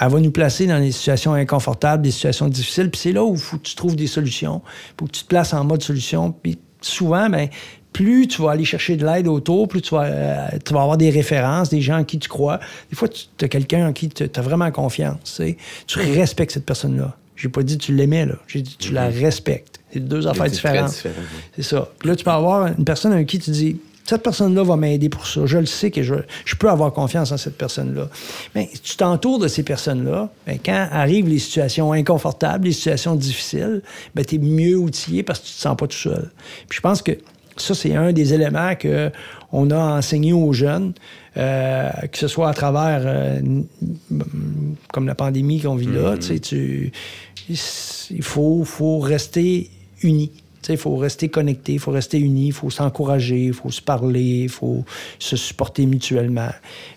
Elle 0.00 0.08
va 0.10 0.20
nous 0.20 0.30
placer 0.30 0.66
dans 0.66 0.78
des 0.80 0.92
situations 0.92 1.34
inconfortables, 1.34 2.02
des 2.02 2.10
situations 2.10 2.48
difficiles. 2.48 2.90
Puis 2.90 3.00
c'est 3.00 3.12
là 3.12 3.24
où 3.24 3.36
faut 3.36 3.56
que 3.58 3.62
tu 3.62 3.74
trouves 3.74 3.96
des 3.96 4.06
solutions. 4.06 4.62
Faut 4.98 5.06
que 5.06 5.12
tu 5.12 5.22
te 5.22 5.28
places 5.28 5.52
en 5.54 5.64
mode 5.64 5.82
solution. 5.82 6.32
Puis 6.32 6.58
souvent, 6.80 7.28
ben, 7.28 7.48
plus 7.92 8.28
tu 8.28 8.42
vas 8.42 8.52
aller 8.52 8.64
chercher 8.64 8.96
de 8.96 9.04
l'aide 9.04 9.26
autour, 9.26 9.66
plus 9.66 9.82
tu 9.82 9.94
vas, 9.94 10.04
euh, 10.04 10.48
tu 10.64 10.72
vas 10.72 10.82
avoir 10.82 10.98
des 10.98 11.10
références, 11.10 11.68
des 11.68 11.80
gens 11.80 11.98
en 11.98 12.04
qui 12.04 12.18
tu 12.18 12.28
crois. 12.28 12.60
Des 12.90 12.96
fois, 12.96 13.08
tu 13.08 13.44
as 13.44 13.48
quelqu'un 13.48 13.88
en 13.88 13.92
qui 13.92 14.08
tu 14.08 14.22
as 14.22 14.40
vraiment 14.40 14.70
confiance. 14.70 15.40
Tu 15.86 15.98
respectes 15.98 16.52
cette 16.52 16.66
personne-là. 16.66 17.16
J'ai 17.34 17.48
pas 17.48 17.62
dit 17.62 17.78
tu 17.78 17.94
l'aimais, 17.94 18.26
là. 18.26 18.34
J'ai 18.46 18.62
dit 18.62 18.76
tu 18.78 18.92
la 18.92 19.08
respectes. 19.08 19.80
C'est 19.92 20.00
deux 20.00 20.26
affaires 20.26 20.46
C'est 20.46 20.52
différentes. 20.52 20.90
différent, 20.90 21.14
oui. 21.18 21.40
C'est 21.56 21.62
ça. 21.62 21.88
Puis 21.98 22.08
là, 22.08 22.16
tu 22.16 22.24
peux 22.24 22.30
avoir 22.30 22.66
une 22.66 22.84
personne 22.84 23.12
avec 23.12 23.26
qui 23.26 23.38
tu 23.38 23.50
dis 23.50 23.78
cette 24.08 24.22
personne-là 24.22 24.62
va 24.62 24.76
m'aider 24.76 25.08
pour 25.08 25.26
ça. 25.26 25.44
Je 25.44 25.58
le 25.58 25.66
sais 25.66 25.90
que 25.90 26.02
je, 26.02 26.14
je 26.44 26.54
peux 26.56 26.68
avoir 26.70 26.92
confiance 26.92 27.30
en 27.32 27.36
cette 27.36 27.58
personne-là. 27.58 28.08
Mais 28.54 28.70
tu 28.82 28.96
t'entoures 28.96 29.38
de 29.38 29.48
ces 29.48 29.62
personnes-là. 29.62 30.30
ben, 30.46 30.58
quand 30.64 30.88
arrivent 30.90 31.28
les 31.28 31.38
situations 31.38 31.92
inconfortables, 31.92 32.64
les 32.66 32.72
situations 32.72 33.14
difficiles, 33.16 33.82
ben, 34.14 34.24
tu 34.24 34.36
es 34.36 34.38
mieux 34.38 34.76
outillé 34.78 35.22
parce 35.22 35.40
que 35.40 35.46
tu 35.46 35.52
te 35.52 35.58
sens 35.60 35.76
pas 35.76 35.86
tout 35.86 35.96
seul. 35.96 36.30
Puis 36.68 36.76
je 36.76 36.80
pense 36.80 37.02
que 37.02 37.12
ça, 37.56 37.74
c'est 37.74 37.94
un 37.96 38.12
des 38.12 38.32
éléments 38.34 38.74
que 38.76 39.10
on 39.52 39.70
a 39.70 39.76
enseigné 39.98 40.32
aux 40.32 40.52
jeunes, 40.52 40.92
euh, 41.36 41.90
que 42.12 42.16
ce 42.18 42.28
soit 42.28 42.48
à 42.48 42.54
travers, 42.54 43.02
euh, 43.04 43.40
comme 44.92 45.06
la 45.06 45.14
pandémie 45.14 45.60
qu'on 45.60 45.74
vit 45.74 45.86
là, 45.86 46.16
sais, 46.20 46.38
tu- 46.38 46.92
il 47.48 48.22
faut, 48.22 48.64
faut 48.64 48.98
rester 49.00 49.70
unis. 50.02 50.30
Il 50.68 50.76
faut 50.76 50.96
rester 50.96 51.28
connecté, 51.28 51.74
il 51.74 51.78
faut 51.78 51.90
rester 51.90 52.18
unis, 52.18 52.48
il 52.48 52.52
faut 52.52 52.70
s'encourager, 52.70 53.46
il 53.46 53.52
faut 53.52 53.70
se 53.70 53.80
parler, 53.80 54.42
il 54.42 54.48
faut 54.48 54.84
se 55.18 55.36
supporter 55.36 55.86
mutuellement. 55.86 56.50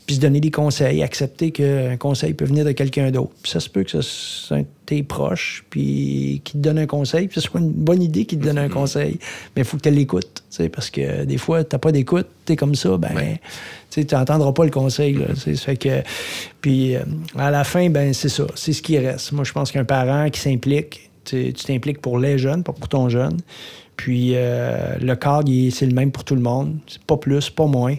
Puis 0.05 0.15
se 0.15 0.21
donner 0.21 0.41
des 0.41 0.51
conseils, 0.51 1.03
accepter 1.03 1.51
qu'un 1.51 1.95
conseil 1.97 2.33
peut 2.33 2.45
venir 2.45 2.65
de 2.65 2.71
quelqu'un 2.71 3.11
d'autre. 3.11 3.31
Puis 3.41 3.51
ça 3.51 3.59
se 3.59 3.69
peut 3.69 3.83
que 3.83 3.91
ce 3.91 4.01
soit 4.01 4.57
un 4.57 4.61
de 4.61 4.67
tes 4.85 5.03
proches, 5.03 5.63
puis 5.69 6.41
qui 6.43 6.53
te 6.53 6.57
donne 6.57 6.79
un 6.79 6.85
conseil, 6.85 7.27
puis 7.27 7.35
ce 7.39 7.47
soit 7.47 7.61
une 7.61 7.71
bonne 7.71 8.01
idée 8.01 8.25
qui 8.25 8.37
te 8.37 8.43
donne 8.43 8.57
un 8.57 8.67
conseil. 8.67 9.19
Mais 9.55 9.61
il 9.61 9.65
faut 9.65 9.77
que 9.77 9.83
tu 9.83 9.91
l'écoutes, 9.91 10.43
parce 10.73 10.89
que 10.89 11.23
des 11.23 11.37
fois, 11.37 11.63
tu 11.63 11.77
pas 11.77 11.91
d'écoute, 11.91 12.27
tu 12.45 12.53
es 12.53 12.55
comme 12.55 12.75
ça, 12.75 12.97
ben, 12.97 13.37
tu 13.89 14.05
n'entendras 14.11 14.51
pas 14.51 14.65
le 14.65 14.71
conseil. 14.71 15.13
Là, 15.13 15.27
fait 15.35 15.77
que, 15.77 16.01
puis 16.59 16.95
euh, 16.95 17.03
à 17.37 17.51
la 17.51 17.63
fin, 17.63 17.89
ben 17.89 18.13
c'est 18.13 18.29
ça, 18.29 18.47
c'est 18.55 18.73
ce 18.73 18.81
qui 18.81 18.97
reste. 18.97 19.31
Moi, 19.31 19.43
je 19.43 19.53
pense 19.53 19.71
qu'un 19.71 19.85
parent 19.85 20.29
qui 20.29 20.39
s'implique, 20.39 21.10
tu 21.25 21.53
t'impliques 21.53 22.01
pour 22.01 22.17
les 22.19 22.37
jeunes, 22.37 22.63
pas 22.63 22.73
pour 22.73 22.87
ton 22.89 23.09
jeune. 23.09 23.37
Puis 23.97 24.31
euh, 24.33 24.95
le 24.99 25.15
cadre, 25.15 25.51
c'est 25.71 25.85
le 25.85 25.93
même 25.93 26.11
pour 26.11 26.23
tout 26.23 26.35
le 26.35 26.41
monde. 26.41 26.77
C'est 26.87 27.03
pas 27.03 27.17
plus, 27.17 27.49
pas 27.49 27.67
moins. 27.67 27.95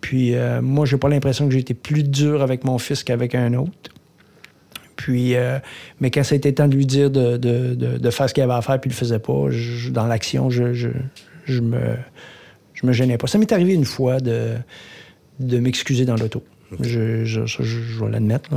Puis 0.00 0.34
euh, 0.34 0.60
moi, 0.60 0.84
j'ai 0.84 0.96
pas 0.98 1.08
l'impression 1.08 1.46
que 1.46 1.52
j'ai 1.54 1.60
été 1.60 1.74
plus 1.74 2.02
dur 2.02 2.42
avec 2.42 2.64
mon 2.64 2.78
fils 2.78 3.02
qu'avec 3.04 3.34
un 3.34 3.54
autre. 3.54 3.72
Puis, 4.96 5.34
euh, 5.34 5.58
mais 6.00 6.10
quand 6.10 6.22
ça 6.22 6.34
a 6.34 6.36
été 6.36 6.52
temps 6.54 6.68
de 6.68 6.74
lui 6.76 6.86
dire 6.86 7.10
de, 7.10 7.36
de- 7.36 7.74
de- 7.74 7.98
de 7.98 8.10
faire 8.10 8.28
ce 8.28 8.34
qu'il 8.34 8.42
avait 8.42 8.52
à 8.52 8.62
faire, 8.62 8.80
puis 8.80 8.88
il 8.88 8.92
le 8.92 8.96
faisait 8.98 9.18
pas, 9.18 9.46
je- 9.50 9.90
dans 9.90 10.06
l'action, 10.06 10.48
je, 10.50 10.74
je, 10.74 10.88
je 11.44 11.60
me, 11.60 11.96
je 12.74 12.86
me 12.86 12.92
gênais 12.92 13.16
pas. 13.18 13.26
Ça 13.26 13.38
m'est 13.38 13.50
arrivé 13.52 13.72
une 13.74 13.84
fois 13.84 14.20
de, 14.20 14.50
de 15.40 15.58
m'excuser 15.58 16.04
dans 16.04 16.14
l'auto. 16.16 16.44
Je, 16.80 17.24
je, 17.24 17.46
je- 17.46 17.62
je 17.62 18.04
vais 18.04 18.10
l'admettre. 18.10 18.50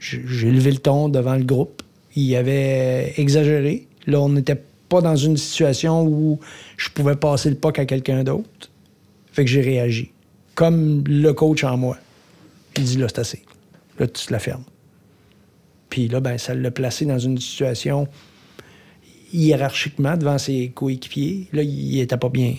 J'ai 0.00 0.50
levé 0.50 0.70
le 0.72 0.78
ton 0.78 1.08
devant 1.08 1.36
le 1.36 1.44
groupe. 1.44 1.82
Il 2.16 2.34
avait 2.34 3.14
exagéré. 3.18 3.86
Là, 4.06 4.20
on 4.20 4.30
n'était 4.30 4.60
pas 4.88 5.00
dans 5.00 5.16
une 5.16 5.36
situation 5.36 6.04
où 6.06 6.40
je 6.76 6.88
pouvais 6.90 7.16
passer 7.16 7.50
le 7.50 7.56
puck 7.56 7.78
à 7.78 7.84
quelqu'un 7.86 8.24
d'autre. 8.24 8.70
Fait 9.32 9.44
que 9.44 9.50
j'ai 9.50 9.60
réagi. 9.60 10.10
Comme 10.54 11.04
le 11.06 11.32
coach 11.32 11.62
en 11.64 11.76
moi. 11.76 11.98
Il 12.76 12.84
dit 12.84 12.96
là, 12.96 13.06
c'est 13.08 13.18
assez. 13.18 13.42
Là, 13.98 14.06
tu 14.06 14.26
te 14.26 14.32
la 14.32 14.38
fermes. 14.38 14.64
Puis 15.90 16.08
là, 16.08 16.20
ben, 16.20 16.38
ça 16.38 16.54
l'a 16.54 16.70
placé 16.70 17.04
dans 17.04 17.18
une 17.18 17.38
situation 17.38 18.08
hiérarchiquement 19.32 20.16
devant 20.16 20.38
ses 20.38 20.70
coéquipiers. 20.70 21.48
Là, 21.52 21.62
il 21.62 21.98
était 22.00 22.16
pas 22.16 22.28
bien. 22.28 22.54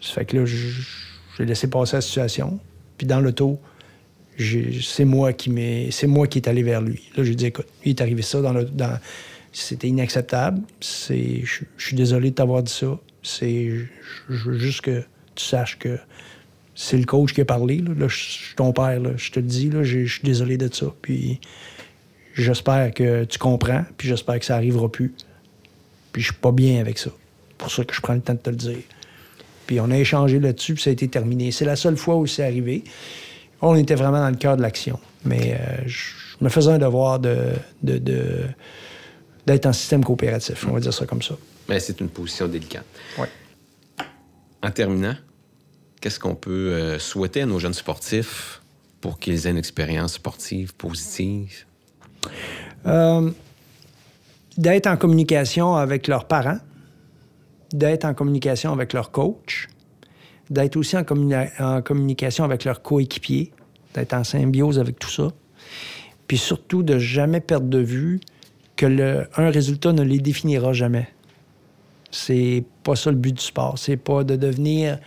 Ça 0.00 0.14
fait 0.14 0.24
que 0.24 0.36
là, 0.38 0.44
j'ai 0.46 1.44
laissé 1.44 1.68
passer 1.68 1.96
la 1.96 2.00
situation. 2.02 2.58
Puis 2.98 3.06
dans 3.06 3.20
l'auto, 3.20 3.58
j'ai- 3.62 3.71
c'est 4.38 5.04
moi 5.04 5.32
qui 5.32 5.52
c'est 5.90 6.06
moi 6.06 6.26
qui 6.26 6.38
est 6.38 6.48
allé 6.48 6.62
vers 6.62 6.80
lui. 6.80 7.10
Là, 7.16 7.24
j'ai 7.24 7.34
dit, 7.34 7.46
écoute, 7.46 7.66
il 7.84 7.90
est 7.90 8.00
arrivé 8.00 8.22
ça 8.22 8.40
dans 8.40 8.52
le, 8.52 8.64
dans, 8.64 8.98
c'était 9.52 9.88
inacceptable. 9.88 10.62
C'est, 10.80 11.42
je, 11.44 11.64
suis 11.78 11.96
désolé 11.96 12.30
de 12.30 12.34
t'avoir 12.36 12.62
dit 12.62 12.72
ça. 12.72 12.98
C'est, 13.22 13.70
je, 14.28 14.34
veux 14.50 14.58
juste 14.58 14.80
que 14.80 15.04
tu 15.34 15.44
saches 15.44 15.78
que 15.78 15.98
c'est 16.74 16.96
le 16.96 17.04
coach 17.04 17.34
qui 17.34 17.42
a 17.42 17.44
parlé. 17.44 17.78
Là, 17.78 17.92
Là, 17.96 18.08
je 18.08 18.16
suis 18.16 18.54
ton 18.56 18.72
père. 18.72 18.98
là. 18.98 19.10
Je 19.16 19.30
te 19.30 19.40
le 19.40 19.46
dis. 19.46 19.70
Là, 19.70 19.82
je 19.82 20.06
suis 20.06 20.22
désolé 20.22 20.56
de 20.56 20.72
ça. 20.72 20.86
Puis 21.02 21.38
j'espère 22.34 22.92
que 22.92 23.24
tu 23.24 23.38
comprends. 23.38 23.84
Puis 23.98 24.08
j'espère 24.08 24.38
que 24.38 24.44
ça 24.44 24.56
arrivera 24.56 24.90
plus. 24.90 25.14
Puis 26.12 26.22
je 26.22 26.28
suis 26.28 26.40
pas 26.40 26.52
bien 26.52 26.80
avec 26.80 26.98
ça. 26.98 27.10
Pour 27.58 27.70
ça 27.70 27.84
que 27.84 27.94
je 27.94 28.00
prends 28.00 28.14
le 28.14 28.20
temps 28.20 28.34
de 28.34 28.38
te 28.38 28.50
le 28.50 28.56
dire. 28.56 28.82
Puis 29.66 29.80
on 29.80 29.90
a 29.90 29.96
échangé 29.96 30.40
là-dessus, 30.40 30.74
puis 30.74 30.82
ça 30.82 30.90
a 30.90 30.92
été 30.92 31.08
terminé. 31.08 31.52
C'est 31.52 31.64
la 31.64 31.76
seule 31.76 31.96
fois 31.96 32.16
où 32.16 32.26
c'est 32.26 32.42
arrivé. 32.42 32.84
On 33.62 33.74
était 33.76 33.94
vraiment 33.94 34.18
dans 34.18 34.28
le 34.30 34.36
cœur 34.36 34.56
de 34.56 34.62
l'action. 34.62 34.98
Mais 35.24 35.54
euh, 35.54 35.82
je 35.86 36.12
me 36.40 36.48
faisais 36.48 36.72
un 36.72 36.78
devoir 36.78 37.18
de, 37.20 37.52
de- 37.82 37.98
de- 37.98 38.44
d'être 39.46 39.66
en 39.66 39.72
système 39.72 40.04
coopératif. 40.04 40.66
On 40.68 40.72
va 40.72 40.80
dire 40.80 40.92
ça 40.92 41.06
comme 41.06 41.22
ça. 41.22 41.34
Mais 41.68 41.78
c'est 41.80 42.00
une 42.00 42.08
position 42.08 42.48
délicate. 42.48 42.84
Ouais. 43.18 43.28
En 44.62 44.70
terminant, 44.70 45.14
qu'est-ce 46.00 46.18
qu'on 46.18 46.34
peut 46.34 46.50
euh, 46.72 46.98
souhaiter 46.98 47.42
à 47.42 47.46
nos 47.46 47.58
jeunes 47.60 47.72
sportifs 47.74 48.60
pour 49.00 49.18
qu'ils 49.18 49.46
aient 49.46 49.50
une 49.50 49.56
expérience 49.58 50.14
sportive 50.14 50.74
positive? 50.74 51.64
Euh, 52.86 53.30
d'être 54.58 54.86
en 54.88 54.96
communication 54.96 55.76
avec 55.76 56.08
leurs 56.08 56.26
parents, 56.26 56.58
d'être 57.72 58.04
en 58.04 58.14
communication 58.14 58.72
avec 58.72 58.92
leur 58.92 59.10
coach, 59.12 59.68
d'être 60.50 60.76
aussi 60.76 60.96
en, 60.96 61.02
communi- 61.02 61.50
en 61.60 61.82
communication 61.82 62.44
avec 62.44 62.64
leurs 62.64 62.82
coéquipiers, 62.82 63.52
d'être 63.94 64.14
en 64.14 64.24
symbiose 64.24 64.78
avec 64.78 64.98
tout 64.98 65.10
ça, 65.10 65.28
puis 66.26 66.38
surtout 66.38 66.82
de 66.82 66.98
jamais 66.98 67.40
perdre 67.40 67.68
de 67.68 67.78
vue 67.78 68.20
que 68.76 69.26
un 69.36 69.50
résultat 69.50 69.92
ne 69.92 70.02
les 70.02 70.18
définira 70.18 70.72
jamais. 70.72 71.08
C'est 72.10 72.64
pas 72.82 72.96
ça 72.96 73.10
le 73.10 73.16
but 73.16 73.32
du 73.34 73.42
sport. 73.42 73.78
C'est 73.78 73.96
pas 73.96 74.24
de 74.24 74.36
devenir 74.36 74.98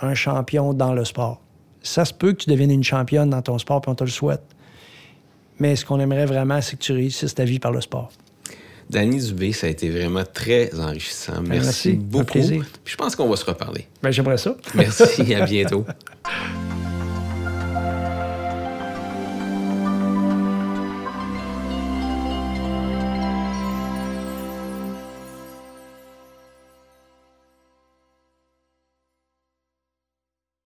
un 0.00 0.14
champion 0.14 0.74
dans 0.74 0.92
le 0.92 1.04
sport. 1.04 1.40
Ça 1.82 2.04
se 2.04 2.12
peut 2.12 2.32
que 2.32 2.44
tu 2.44 2.50
deviennes 2.50 2.70
une 2.70 2.84
championne 2.84 3.30
dans 3.30 3.42
ton 3.42 3.58
sport, 3.58 3.80
puis 3.80 3.90
on 3.90 3.94
te 3.94 4.04
le 4.04 4.10
souhaite. 4.10 4.42
Mais 5.58 5.76
ce 5.76 5.84
qu'on 5.84 6.00
aimerait 6.00 6.26
vraiment, 6.26 6.60
c'est 6.60 6.76
que 6.76 6.82
tu 6.82 6.92
réussisses 6.92 7.34
ta 7.34 7.44
vie 7.44 7.58
par 7.58 7.72
le 7.72 7.80
sport. 7.80 8.10
Danny 8.90 9.18
Dubé, 9.18 9.52
ça 9.52 9.66
a 9.66 9.70
été 9.70 9.90
vraiment 9.90 10.24
très 10.24 10.70
enrichissant. 10.78 11.42
Merci, 11.42 11.64
merci. 11.66 11.90
Un 11.90 11.94
beaucoup. 11.94 12.24
plaisir. 12.24 12.64
Puis 12.84 12.92
je 12.92 12.96
pense 12.96 13.14
qu'on 13.14 13.28
va 13.28 13.36
se 13.36 13.44
reparler. 13.44 13.86
Ben, 14.02 14.10
j'aimerais 14.10 14.38
ça. 14.38 14.56
Merci, 14.74 15.34
à 15.34 15.44
bientôt. 15.46 15.84